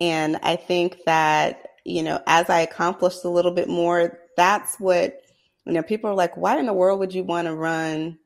And 0.00 0.36
I 0.42 0.56
think 0.56 0.98
that, 1.06 1.68
you 1.84 2.02
know, 2.02 2.20
as 2.26 2.50
I 2.50 2.60
accomplished 2.60 3.24
a 3.24 3.30
little 3.30 3.52
bit 3.52 3.68
more, 3.68 4.18
that's 4.36 4.78
what, 4.78 5.22
you 5.64 5.72
know, 5.72 5.82
people 5.82 6.10
are 6.10 6.14
like, 6.14 6.36
why 6.36 6.58
in 6.58 6.66
the 6.66 6.72
world 6.72 6.98
would 7.00 7.14
you 7.14 7.24
want 7.24 7.46
to 7.46 7.54
run 7.54 8.18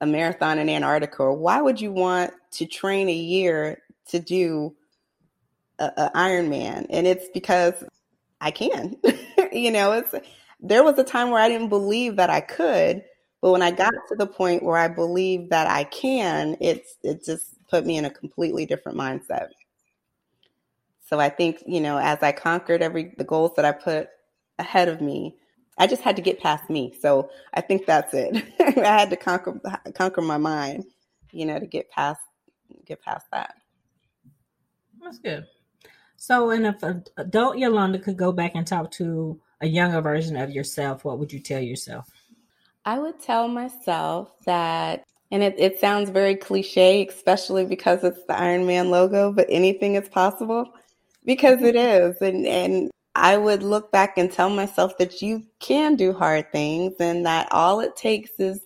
a 0.00 0.06
marathon 0.06 0.58
in 0.58 0.68
Antarctica? 0.68 1.22
Or 1.22 1.34
why 1.34 1.60
would 1.60 1.80
you 1.80 1.92
want 1.92 2.32
to 2.52 2.66
train 2.66 3.08
a 3.08 3.14
year 3.14 3.82
to 4.08 4.18
do 4.18 4.74
a, 5.78 5.92
a 5.96 6.10
Ironman? 6.16 6.86
And 6.90 7.06
it's 7.06 7.28
because 7.32 7.74
I 8.40 8.50
can. 8.50 8.96
you 9.54 9.70
know, 9.70 9.92
it's 9.92 10.14
there 10.60 10.82
was 10.82 10.98
a 10.98 11.04
time 11.04 11.30
where 11.30 11.40
I 11.40 11.48
didn't 11.48 11.68
believe 11.68 12.16
that 12.16 12.30
I 12.30 12.40
could, 12.40 13.02
but 13.40 13.52
when 13.52 13.62
I 13.62 13.70
got 13.70 13.92
mm-hmm. 13.92 14.08
to 14.08 14.16
the 14.16 14.26
point 14.26 14.62
where 14.62 14.78
I 14.78 14.88
believe 14.88 15.50
that 15.50 15.66
I 15.66 15.84
can, 15.84 16.56
it's 16.60 16.96
it 17.02 17.24
just 17.24 17.46
put 17.68 17.86
me 17.86 17.96
in 17.96 18.04
a 18.04 18.10
completely 18.10 18.66
different 18.66 18.98
mindset. 18.98 19.48
So 21.06 21.20
I 21.20 21.28
think, 21.28 21.62
you 21.66 21.80
know, 21.80 21.98
as 21.98 22.22
I 22.22 22.32
conquered 22.32 22.82
every 22.82 23.14
the 23.18 23.24
goals 23.24 23.52
that 23.56 23.64
I 23.64 23.72
put 23.72 24.08
ahead 24.58 24.88
of 24.88 25.00
me, 25.00 25.36
I 25.76 25.86
just 25.86 26.02
had 26.02 26.16
to 26.16 26.22
get 26.22 26.40
past 26.40 26.70
me. 26.70 26.94
So 27.00 27.30
I 27.52 27.60
think 27.60 27.84
that's 27.84 28.14
it. 28.14 28.44
I 28.60 29.00
had 29.00 29.10
to 29.10 29.16
conquer 29.16 29.60
conquer 29.94 30.22
my 30.22 30.38
mind, 30.38 30.84
you 31.30 31.44
know, 31.46 31.58
to 31.58 31.66
get 31.66 31.90
past 31.90 32.20
get 32.86 33.02
past 33.02 33.26
that. 33.32 33.54
That's 35.02 35.18
good. 35.18 35.46
So, 36.16 36.50
and 36.50 36.66
if 36.66 36.82
adult 37.18 37.58
Yolanda 37.58 37.98
could 37.98 38.16
go 38.16 38.32
back 38.32 38.52
and 38.54 38.66
talk 38.66 38.90
to 38.92 39.38
a 39.60 39.66
younger 39.66 40.00
version 40.00 40.36
of 40.36 40.50
yourself, 40.50 41.04
what 41.04 41.18
would 41.18 41.32
you 41.32 41.40
tell 41.40 41.60
yourself? 41.60 42.08
I 42.84 42.98
would 42.98 43.20
tell 43.20 43.48
myself 43.48 44.32
that, 44.44 45.04
and 45.30 45.42
it, 45.42 45.54
it 45.58 45.80
sounds 45.80 46.10
very 46.10 46.36
cliche, 46.36 47.06
especially 47.06 47.64
because 47.64 48.04
it's 48.04 48.24
the 48.24 48.34
Ironman 48.34 48.90
logo, 48.90 49.32
but 49.32 49.46
anything 49.48 49.94
is 49.94 50.08
possible 50.08 50.72
because 51.24 51.62
it 51.62 51.76
is. 51.76 52.20
And, 52.20 52.46
and 52.46 52.90
I 53.14 53.36
would 53.36 53.62
look 53.62 53.90
back 53.90 54.18
and 54.18 54.30
tell 54.30 54.50
myself 54.50 54.98
that 54.98 55.22
you 55.22 55.44
can 55.60 55.96
do 55.96 56.12
hard 56.12 56.52
things 56.52 56.94
and 57.00 57.24
that 57.24 57.48
all 57.52 57.80
it 57.80 57.96
takes 57.96 58.32
is 58.38 58.60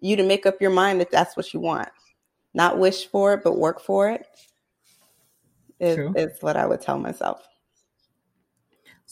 you 0.00 0.16
to 0.16 0.22
make 0.22 0.46
up 0.46 0.60
your 0.60 0.70
mind 0.70 1.00
that 1.00 1.10
that's 1.10 1.36
what 1.36 1.52
you 1.52 1.60
want. 1.60 1.88
Not 2.54 2.78
wish 2.78 3.06
for 3.06 3.34
it, 3.34 3.42
but 3.44 3.58
work 3.58 3.80
for 3.80 4.10
it. 4.10 4.26
is, 5.80 5.98
is 6.16 6.42
what 6.42 6.56
I 6.56 6.66
would 6.66 6.80
tell 6.80 6.98
myself. 6.98 7.46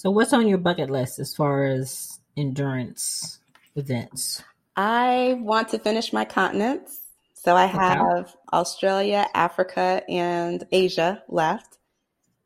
So, 0.01 0.11
what's 0.11 0.33
on 0.33 0.49
your 0.49 0.57
bucket 0.57 0.89
list 0.89 1.19
as 1.19 1.35
far 1.35 1.67
as 1.67 2.21
endurance 2.35 3.39
events? 3.77 4.43
I 4.75 5.37
want 5.43 5.69
to 5.69 5.79
finish 5.79 6.15
my 6.15 6.25
continents. 6.25 7.03
So, 7.35 7.55
I 7.55 7.67
have 7.67 8.01
okay. 8.01 8.33
Australia, 8.51 9.27
Africa, 9.35 10.03
and 10.09 10.67
Asia 10.73 11.23
left. 11.29 11.77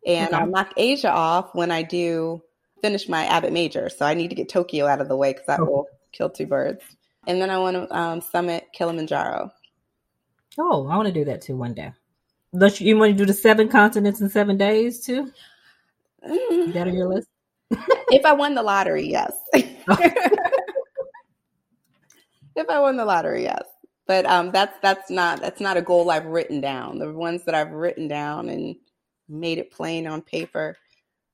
And 0.05 0.34
okay. 0.34 0.36
I'll 0.36 0.48
knock 0.48 0.72
Asia 0.76 1.12
off 1.12 1.55
when 1.55 1.70
I 1.70 1.82
do 1.82 2.42
finish 2.82 3.09
my 3.09 3.24
Abbott 3.26 3.52
Major. 3.52 3.88
So, 3.88 4.05
I 4.05 4.14
need 4.14 4.30
to 4.30 4.34
get 4.34 4.48
Tokyo 4.48 4.88
out 4.88 5.00
of 5.00 5.07
the 5.07 5.16
way 5.16 5.32
because 5.32 5.46
that 5.46 5.61
oh. 5.61 5.64
will 5.64 5.88
kill 6.11 6.30
two 6.30 6.46
birds. 6.46 6.82
And 7.28 7.40
then 7.40 7.50
I 7.50 7.59
want 7.59 7.76
to 7.76 7.96
um, 7.96 8.20
summit 8.20 8.66
Kilimanjaro. 8.72 9.52
Oh, 10.59 10.88
I 10.88 10.96
want 10.96 11.07
to 11.07 11.14
do 11.14 11.24
that 11.26 11.42
too 11.42 11.55
one 11.55 11.74
day. 11.74 11.92
Don't 12.59 12.80
you, 12.80 12.88
you 12.88 12.98
want 12.98 13.12
to 13.12 13.16
do 13.16 13.26
the 13.26 13.32
seven 13.32 13.68
continents 13.68 14.20
in 14.20 14.28
seven 14.28 14.57
days 14.57 15.07
too? 15.07 15.30
Mm. 16.28 16.72
That 16.72 16.88
on 16.88 16.94
your 16.94 17.09
list? 17.09 17.28
If 18.11 18.25
I 18.25 18.33
won 18.33 18.55
the 18.55 18.62
lottery, 18.62 19.07
yes. 19.09 19.33
if 19.55 19.89
I 22.68 22.79
won 22.79 22.97
the 22.97 23.05
lottery, 23.05 23.43
yes. 23.43 23.64
But 24.07 24.27
um, 24.27 24.51
that's 24.51 24.79
that's 24.83 25.11
not 25.11 25.41
that's 25.41 25.61
not 25.61 25.77
a 25.77 25.83
goal 25.83 26.11
I've 26.11 26.27
written 26.27 26.61
down. 26.61 26.99
The 26.99 27.12
ones 27.12 27.45
that 27.45 27.55
I've 27.55 27.72
written 27.72 28.07
down 28.07 28.49
and 28.51 28.77
made 29.29 29.59
it 29.59 29.70
plain 29.70 30.07
on 30.07 30.20
paper, 30.20 30.77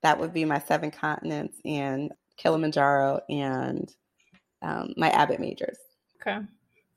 that 0.02 0.18
would 0.18 0.32
be 0.32 0.44
my 0.44 0.60
seven 0.60 0.90
continents 0.90 1.58
and 1.64 2.12
Kilimanjaro 2.36 3.20
and 3.28 3.92
um, 4.62 4.94
my 4.96 5.10
Abbott 5.10 5.40
majors. 5.40 5.78
Okay, 6.20 6.38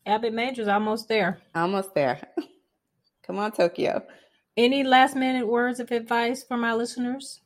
Abbott 0.06 0.34
majors 0.34 0.68
almost 0.68 1.08
there. 1.08 1.40
Almost 1.56 1.96
there. 1.96 2.22
Come 3.26 3.40
on, 3.40 3.52
Tokyo. 3.52 4.06
Any 4.56 4.84
last 4.84 5.16
minute 5.16 5.48
words 5.48 5.80
of 5.80 5.90
advice 5.92 6.44
for 6.44 6.58
my 6.58 6.74
listeners? 6.74 7.40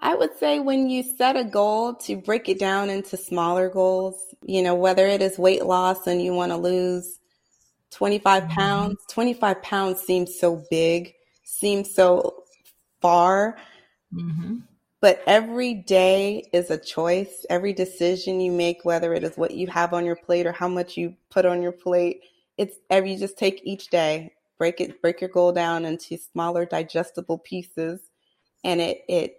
I 0.00 0.14
would 0.14 0.36
say 0.38 0.60
when 0.60 0.88
you 0.88 1.02
set 1.02 1.36
a 1.36 1.44
goal 1.44 1.94
to 1.94 2.16
break 2.16 2.48
it 2.48 2.58
down 2.58 2.90
into 2.90 3.16
smaller 3.16 3.68
goals, 3.68 4.34
you 4.42 4.62
know, 4.62 4.74
whether 4.74 5.06
it 5.06 5.20
is 5.20 5.38
weight 5.38 5.64
loss 5.64 6.06
and 6.06 6.22
you 6.22 6.32
want 6.32 6.52
to 6.52 6.56
lose 6.56 7.18
25 7.90 8.44
mm-hmm. 8.44 8.52
pounds, 8.52 8.96
25 9.10 9.62
pounds 9.62 10.00
seems 10.00 10.38
so 10.38 10.64
big, 10.70 11.14
seems 11.44 11.94
so 11.94 12.44
far. 13.00 13.56
Mm-hmm. 14.14 14.58
But 15.00 15.22
every 15.26 15.74
day 15.74 16.48
is 16.52 16.70
a 16.70 16.78
choice. 16.78 17.46
Every 17.50 17.72
decision 17.72 18.40
you 18.40 18.50
make, 18.50 18.84
whether 18.84 19.14
it 19.14 19.22
is 19.22 19.36
what 19.36 19.52
you 19.52 19.68
have 19.68 19.94
on 19.94 20.04
your 20.04 20.16
plate 20.16 20.46
or 20.46 20.52
how 20.52 20.68
much 20.68 20.96
you 20.96 21.14
put 21.30 21.46
on 21.46 21.62
your 21.62 21.72
plate, 21.72 22.22
it's 22.56 22.76
every 22.90 23.12
you 23.12 23.18
just 23.18 23.38
take 23.38 23.60
each 23.64 23.88
day, 23.88 24.32
break 24.58 24.80
it, 24.80 25.00
break 25.00 25.20
your 25.20 25.30
goal 25.30 25.52
down 25.52 25.84
into 25.84 26.18
smaller 26.18 26.66
digestible 26.66 27.38
pieces. 27.38 28.00
And 28.64 28.80
it, 28.80 29.04
it 29.08 29.36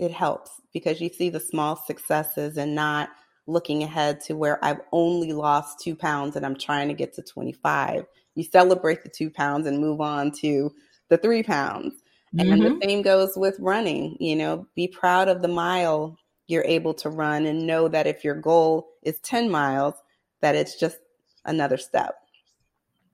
it 0.00 0.10
helps 0.10 0.62
because 0.72 0.98
you 1.00 1.10
see 1.10 1.28
the 1.28 1.38
small 1.38 1.76
successes 1.76 2.56
and 2.56 2.74
not 2.74 3.10
looking 3.46 3.82
ahead 3.82 4.18
to 4.22 4.34
where 4.34 4.64
I've 4.64 4.80
only 4.92 5.32
lost 5.32 5.80
two 5.80 5.94
pounds 5.94 6.36
and 6.36 6.46
I'm 6.46 6.56
trying 6.56 6.88
to 6.88 6.94
get 6.94 7.12
to 7.14 7.22
25. 7.22 8.06
You 8.34 8.44
celebrate 8.44 9.02
the 9.02 9.10
two 9.10 9.30
pounds 9.30 9.66
and 9.66 9.78
move 9.78 10.00
on 10.00 10.32
to 10.40 10.72
the 11.10 11.18
three 11.18 11.42
pounds. 11.42 12.02
Mm-hmm. 12.34 12.52
And 12.52 12.62
the 12.62 12.68
mm-hmm. 12.68 12.82
same 12.82 13.02
goes 13.02 13.32
with 13.36 13.56
running. 13.60 14.16
You 14.18 14.36
know, 14.36 14.66
be 14.74 14.88
proud 14.88 15.28
of 15.28 15.42
the 15.42 15.48
mile 15.48 16.16
you're 16.46 16.64
able 16.64 16.94
to 16.94 17.10
run 17.10 17.44
and 17.44 17.66
know 17.66 17.86
that 17.86 18.06
if 18.06 18.24
your 18.24 18.34
goal 18.34 18.88
is 19.02 19.20
10 19.20 19.50
miles, 19.50 19.94
that 20.40 20.56
it's 20.56 20.80
just 20.80 20.98
another 21.44 21.76
step. 21.76 22.14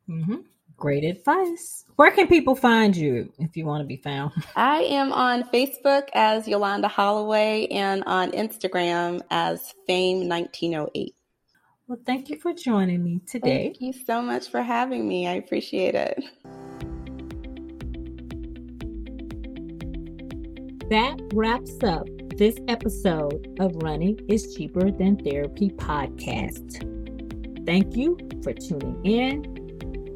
Mm-hmm. 0.09 0.37
Great 0.77 1.05
advice. 1.05 1.85
Where 1.97 2.11
can 2.11 2.29
people 2.29 2.55
find 2.55 2.95
you 2.95 3.33
if 3.39 3.57
you 3.57 3.65
want 3.65 3.81
to 3.81 3.87
be 3.87 3.97
found? 3.97 4.33
I 4.57 4.83
am 4.83 5.11
on 5.13 5.45
Facebook 5.45 6.09
as 6.13 6.47
Yolanda 6.47 6.89
Holloway 6.89 7.67
and 7.69 8.05
on 8.05 8.33
Instagram 8.33 9.23
as 9.31 9.75
Fame1908. 9.89 11.15
Well, 11.89 11.99
thank 12.05 12.29
you 12.29 12.39
for 12.39 12.53
joining 12.53 13.03
me 13.03 13.21
today. 13.27 13.65
Thank 13.65 13.81
you 13.81 13.93
so 13.93 14.21
much 14.21 14.49
for 14.49 14.63
having 14.63 15.09
me. 15.09 15.27
I 15.27 15.35
appreciate 15.35 15.95
it. 15.95 16.23
That 20.91 21.19
wraps 21.33 21.83
up 21.85 22.07
this 22.37 22.57
episode 22.69 23.57
of 23.61 23.75
Running 23.77 24.21
is 24.29 24.55
Cheaper 24.55 24.91
Than 24.91 25.17
Therapy 25.17 25.71
podcast. 25.71 26.85
Thank 27.65 27.97
you 27.97 28.19
for 28.43 28.53
tuning 28.53 29.01
in 29.05 29.66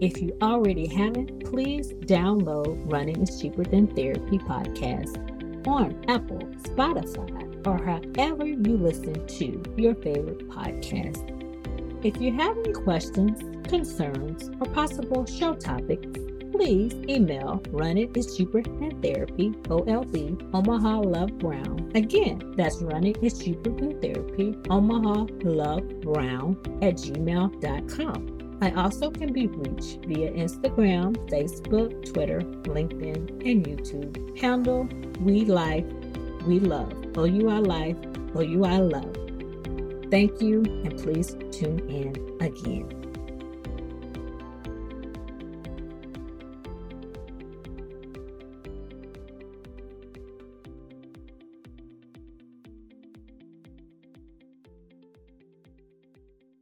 if 0.00 0.20
you 0.20 0.36
already 0.40 0.86
haven't, 0.86 1.44
please 1.44 1.92
download 1.92 2.90
Running 2.90 3.22
is 3.22 3.40
Cheaper 3.40 3.64
Than 3.64 3.86
Therapy 3.86 4.38
podcast 4.38 5.16
on 5.66 6.02
Apple, 6.08 6.38
Spotify, 6.62 7.66
or 7.66 7.76
however 7.84 8.46
you 8.46 8.78
listen 8.78 9.26
to 9.26 9.62
your 9.76 9.94
favorite 9.96 10.48
podcast. 10.48 11.36
If 12.02 12.18
you 12.18 12.32
have 12.32 12.56
any 12.56 12.72
questions, 12.72 13.38
concerns, 13.68 14.48
or 14.60 14.72
possible 14.72 15.26
show 15.26 15.54
topics, 15.54 16.08
please 16.50 16.94
email 17.08 17.62
Run 17.70 17.98
It 17.98 18.16
is 18.16 18.36
Cheaper 18.36 18.62
Than 18.62 19.02
Therapy, 19.02 19.50
OLB, 19.68 20.54
Omaha 20.54 21.00
Love 21.00 21.38
Brown. 21.38 21.92
Again, 21.94 22.54
that's 22.56 22.80
Run 22.80 23.04
It 23.04 23.22
is 23.22 23.38
Cheaper 23.38 23.70
Than 23.70 24.00
Therapy, 24.00 24.56
Omaha 24.70 25.26
Love 25.42 26.00
Brown 26.00 26.56
at 26.80 26.94
gmail.com. 26.94 28.39
I 28.62 28.70
also 28.72 29.10
can 29.10 29.32
be 29.32 29.46
reached 29.46 30.04
via 30.04 30.30
Instagram, 30.32 31.16
Facebook, 31.30 32.12
Twitter, 32.12 32.40
LinkedIn, 32.64 33.48
and 33.48 33.64
YouTube. 33.64 34.38
Handle 34.38 34.86
We 35.20 35.46
Life, 35.46 35.86
We 36.46 36.60
Love. 36.60 36.92
Oh, 37.16 37.24
OUI 37.24 37.60
Life, 37.60 37.96
oh, 38.34 38.42
OUI 38.42 38.78
Love. 38.78 39.16
Thank 40.10 40.42
you, 40.42 40.62
and 40.84 40.98
please 40.98 41.36
tune 41.50 41.80
in 41.88 42.36
again. 42.40 42.99